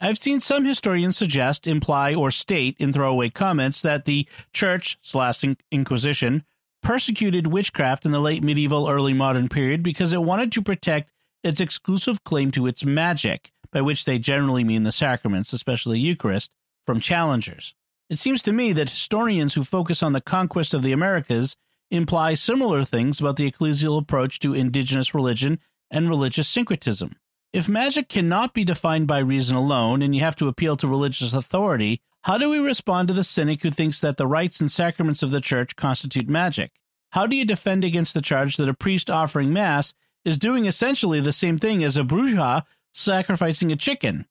[0.00, 5.44] I've seen some historians suggest, imply, or state in throwaway comments that the Church slash
[5.72, 6.44] Inquisition
[6.82, 11.12] persecuted witchcraft in the late medieval, early modern period because it wanted to protect
[11.42, 16.52] its exclusive claim to its magic, by which they generally mean the sacraments, especially Eucharist,
[16.86, 17.74] from challengers.
[18.08, 21.56] It seems to me that historians who focus on the conquest of the Americas
[21.90, 25.58] imply similar things about the ecclesial approach to indigenous religion
[25.90, 27.16] and religious syncretism.
[27.52, 31.32] If magic cannot be defined by reason alone and you have to appeal to religious
[31.32, 35.22] authority, how do we respond to the cynic who thinks that the rites and sacraments
[35.22, 36.72] of the church constitute magic?
[37.12, 41.20] How do you defend against the charge that a priest offering mass is doing essentially
[41.20, 44.26] the same thing as a bruja sacrificing a chicken?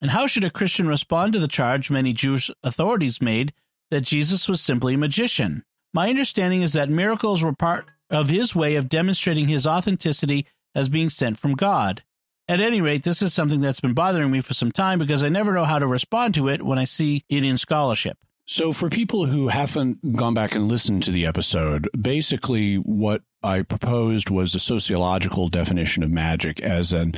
[0.00, 3.52] And how should a Christian respond to the charge many Jewish authorities made
[3.90, 5.64] that Jesus was simply a magician?
[5.92, 10.88] My understanding is that miracles were part of his way of demonstrating his authenticity as
[10.88, 12.02] being sent from God.
[12.48, 15.28] At any rate, this is something that's been bothering me for some time because I
[15.28, 18.18] never know how to respond to it when I see it in scholarship.
[18.44, 23.62] So, for people who haven't gone back and listened to the episode, basically what I
[23.62, 27.14] proposed was a sociological definition of magic as an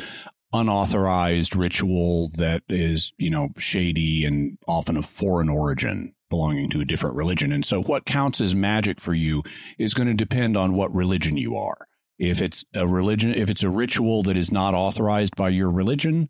[0.53, 6.85] unauthorized ritual that is, you know, shady and often of foreign origin belonging to a
[6.85, 7.53] different religion.
[7.53, 9.43] And so, what counts as magic for you
[9.79, 11.89] is going to depend on what religion you are.
[12.19, 16.29] If it's a religion, if it's a ritual that is not authorized by your religion,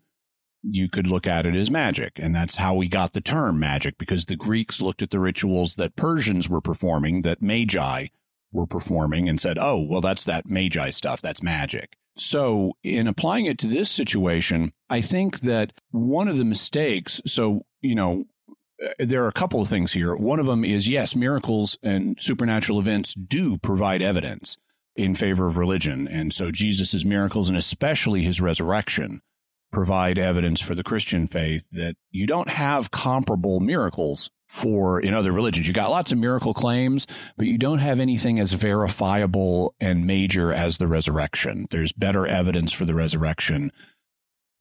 [0.63, 2.13] you could look at it as magic.
[2.17, 5.75] And that's how we got the term magic, because the Greeks looked at the rituals
[5.75, 8.07] that Persians were performing, that magi
[8.51, 11.21] were performing, and said, oh, well, that's that magi stuff.
[11.21, 11.97] That's magic.
[12.17, 17.65] So, in applying it to this situation, I think that one of the mistakes, so,
[17.81, 18.23] you know,
[18.83, 20.15] uh, there are a couple of things here.
[20.15, 24.57] One of them is yes, miracles and supernatural events do provide evidence
[24.95, 26.07] in favor of religion.
[26.07, 29.21] And so Jesus' miracles and especially his resurrection
[29.71, 35.31] provide evidence for the Christian faith that you don't have comparable miracles for in other
[35.31, 35.67] religions.
[35.67, 40.53] You got lots of miracle claims, but you don't have anything as verifiable and major
[40.53, 41.67] as the resurrection.
[41.71, 43.71] There's better evidence for the resurrection.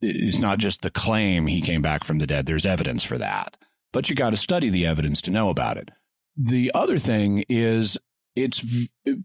[0.01, 3.57] It's not just the claim he came back from the dead, there's evidence for that.
[3.93, 5.91] But you got to study the evidence to know about it.
[6.37, 7.97] The other thing is
[8.37, 8.64] it's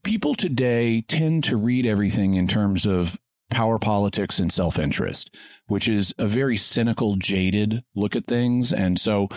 [0.04, 5.36] people today tend to read everything in terms of power politics and self interest,
[5.68, 8.72] which is a very cynical, jaded look at things.
[8.72, 9.28] And so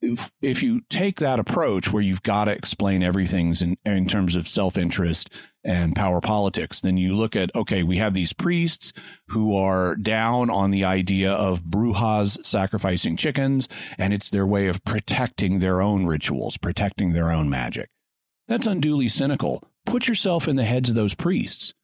[0.00, 4.34] if, if you take that approach where you've got to explain everything in, in terms
[4.34, 5.30] of self interest
[5.64, 8.92] and power politics, then you look at okay, we have these priests
[9.28, 14.84] who are down on the idea of brujas sacrificing chickens, and it's their way of
[14.84, 17.88] protecting their own rituals, protecting their own magic.
[18.48, 19.62] That's unduly cynical.
[19.86, 21.74] Put yourself in the heads of those priests.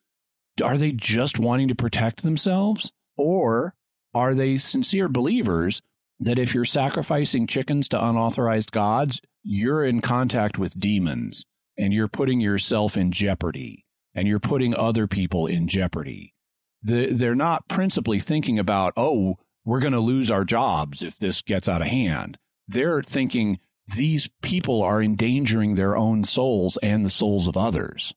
[0.62, 2.92] Are they just wanting to protect themselves?
[3.16, 3.74] Or
[4.14, 5.82] are they sincere believers
[6.20, 11.44] that if you're sacrificing chickens to unauthorized gods, you're in contact with demons
[11.76, 13.84] and you're putting yourself in jeopardy
[14.14, 16.34] and you're putting other people in jeopardy.
[16.82, 21.42] The, they're not principally thinking about, oh, we're going to lose our jobs if this
[21.42, 22.38] gets out of hand.
[22.66, 23.58] They're thinking
[23.96, 28.14] these people are endangering their own souls and the souls of others.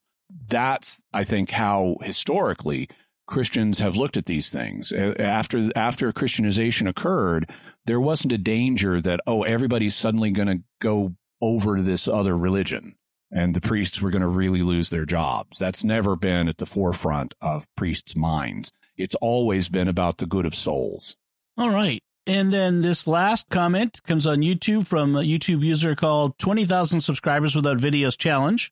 [0.47, 2.89] That's, I think, how historically
[3.27, 4.91] Christians have looked at these things.
[4.91, 7.49] After after Christianization occurred,
[7.85, 12.37] there wasn't a danger that oh everybody's suddenly going to go over to this other
[12.37, 12.95] religion
[13.31, 15.57] and the priests were going to really lose their jobs.
[15.57, 18.71] That's never been at the forefront of priests' minds.
[18.97, 21.15] It's always been about the good of souls.
[21.57, 22.03] All right.
[22.27, 27.55] And then this last comment comes on YouTube from a YouTube user called 20,000 Subscribers
[27.55, 28.71] Without Videos Challenge.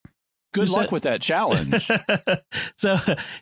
[0.51, 1.89] Good luck with that challenge.
[2.75, 2.97] so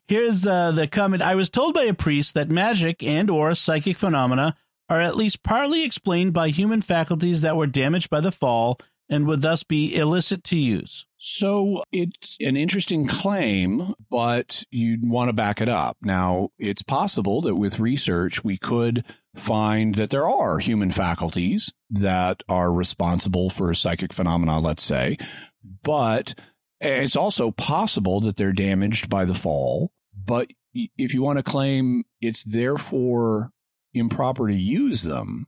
[0.07, 1.21] here's uh, the comment.
[1.21, 4.55] I was told by a priest that magic and or psychic phenomena
[4.89, 8.79] are at least partly explained by human faculties that were damaged by the fall
[9.09, 11.05] and would thus be illicit to use.
[11.17, 15.97] So it's an interesting claim, but you'd want to back it up.
[16.01, 19.03] Now, it's possible that with research, we could
[19.35, 25.17] find that there are human faculties that are responsible for psychic phenomena, let's say,
[25.83, 26.35] but
[26.79, 29.91] it's also possible that they're damaged by the fall.
[30.13, 33.51] But if you want to claim it's therefore
[33.93, 35.47] improper to use them,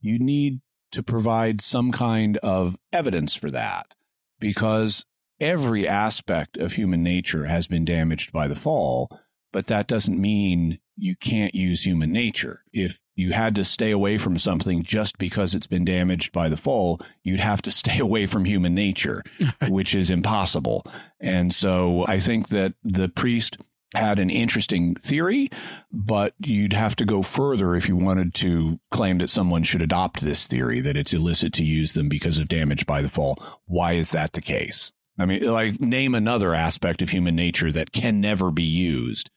[0.00, 0.60] you need
[0.92, 3.94] to provide some kind of evidence for that
[4.38, 5.04] because
[5.40, 9.10] every aspect of human nature has been damaged by the fall,
[9.52, 12.62] but that doesn't mean you can't use human nature.
[12.72, 16.56] If you had to stay away from something just because it's been damaged by the
[16.56, 19.22] fall, you'd have to stay away from human nature,
[19.68, 20.86] which is impossible.
[21.20, 23.58] And so I think that the priest
[23.94, 25.50] had an interesting theory,
[25.90, 30.20] but you'd have to go further if you wanted to claim that someone should adopt
[30.20, 33.42] this theory that it's illicit to use them because of damage by the fall.
[33.66, 34.92] Why is that the case?
[35.18, 39.30] I mean, like, name another aspect of human nature that can never be used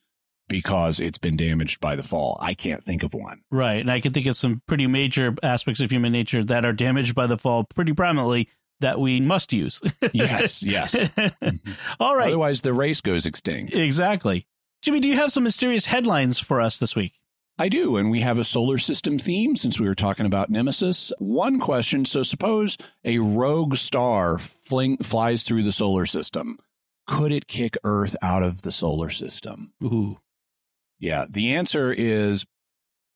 [0.48, 2.38] because it's been damaged by the fall.
[2.40, 3.42] I can't think of one.
[3.50, 3.80] Right.
[3.80, 7.14] And I can think of some pretty major aspects of human nature that are damaged
[7.14, 8.48] by the fall pretty prominently
[8.80, 9.80] that we must use.
[10.12, 10.94] yes, yes.
[10.94, 11.72] Mm-hmm.
[12.00, 12.28] All right.
[12.28, 13.74] Otherwise, the race goes extinct.
[13.74, 14.46] Exactly.
[14.82, 17.14] Jimmy, do you have some mysterious headlines for us this week?
[17.58, 21.10] I do, and we have a solar system theme since we were talking about Nemesis.
[21.18, 26.58] One question so, suppose a rogue star fling, flies through the solar system.
[27.06, 29.72] Could it kick Earth out of the solar system?
[29.82, 30.18] Ooh.
[30.98, 32.44] Yeah, the answer is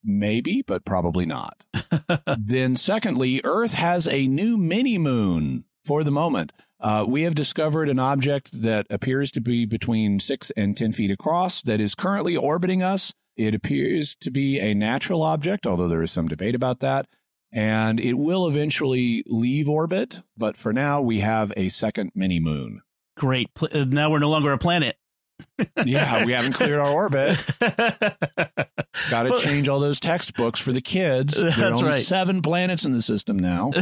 [0.04, 1.64] maybe, but probably not.
[2.38, 6.52] then, secondly, Earth has a new mini moon for the moment.
[6.80, 11.10] Uh, we have discovered an object that appears to be between six and 10 feet
[11.10, 13.12] across that is currently orbiting us.
[13.36, 17.06] It appears to be a natural object, although there is some debate about that.
[17.52, 22.80] And it will eventually leave orbit, but for now, we have a second mini moon.
[23.16, 23.48] Great.
[23.60, 24.96] Uh, now we're no longer a planet
[25.84, 27.38] yeah, we haven't cleared our orbit.
[29.10, 31.36] Got to change all those textbooks for the kids.
[31.50, 32.04] There that's right.
[32.04, 33.72] Seven planets in the system now.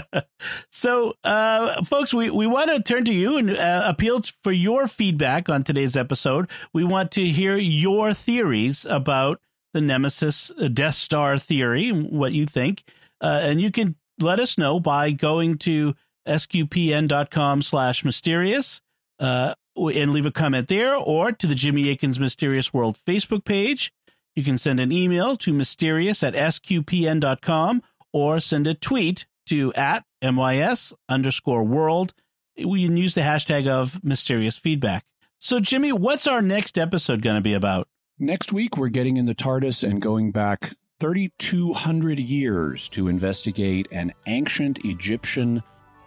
[0.70, 4.86] so, uh, folks, we, we want to turn to you and uh, appeal for your
[4.86, 6.48] feedback on today's episode.
[6.72, 9.40] We want to hear your theories about
[9.72, 12.84] the Nemesis uh, Death Star theory, what you think.
[13.20, 15.94] Uh, and you can let us know by going to
[16.26, 18.80] sqpn.com slash mysterious.
[19.18, 23.92] Uh, and leave a comment there or to the Jimmy Akin's Mysterious World Facebook page.
[24.34, 30.04] You can send an email to mysterious at sqpn.com or send a tweet to at
[30.22, 32.14] mys underscore world.
[32.56, 35.04] We can use the hashtag of mysterious feedback.
[35.38, 37.88] So, Jimmy, what's our next episode going to be about?
[38.18, 44.12] Next week, we're getting in the TARDIS and going back 3,200 years to investigate an
[44.26, 45.62] ancient Egyptian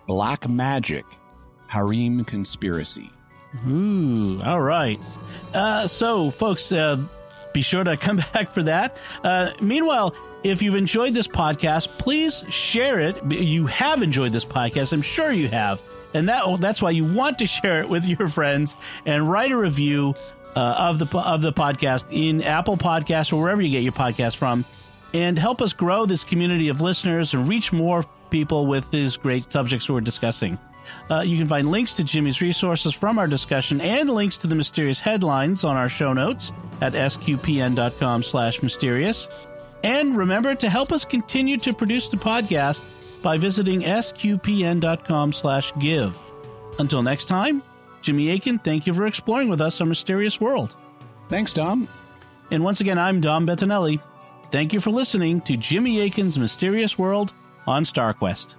[0.05, 1.05] black magic
[1.67, 3.09] harem conspiracy.
[3.67, 4.99] Ooh, all right.
[5.53, 6.97] Uh, so, folks, uh,
[7.53, 8.97] be sure to come back for that.
[9.23, 13.23] Uh, meanwhile, if you've enjoyed this podcast, please share it.
[13.31, 15.81] You have enjoyed this podcast, I'm sure you have,
[16.13, 18.75] and that that's why you want to share it with your friends
[19.05, 20.15] and write a review
[20.55, 24.35] uh, of the of the podcast in Apple Podcasts or wherever you get your podcast
[24.35, 24.65] from,
[25.13, 29.51] and help us grow this community of listeners and reach more people with these great
[29.51, 30.57] subjects we're discussing.
[31.09, 34.55] Uh, you can find links to Jimmy's resources from our discussion and links to the
[34.55, 39.27] mysterious headlines on our show notes at sqpn.com slash mysterious.
[39.83, 42.83] And remember to help us continue to produce the podcast
[43.21, 46.17] by visiting sqpn.com slash give.
[46.79, 47.61] Until next time,
[48.01, 50.75] Jimmy Akin, thank you for exploring with us our mysterious world.
[51.29, 51.87] Thanks, Dom.
[52.51, 54.01] And once again, I'm Dom Bettinelli.
[54.51, 57.33] Thank you for listening to Jimmy Akin's Mysterious World
[57.65, 58.55] on StarQuest.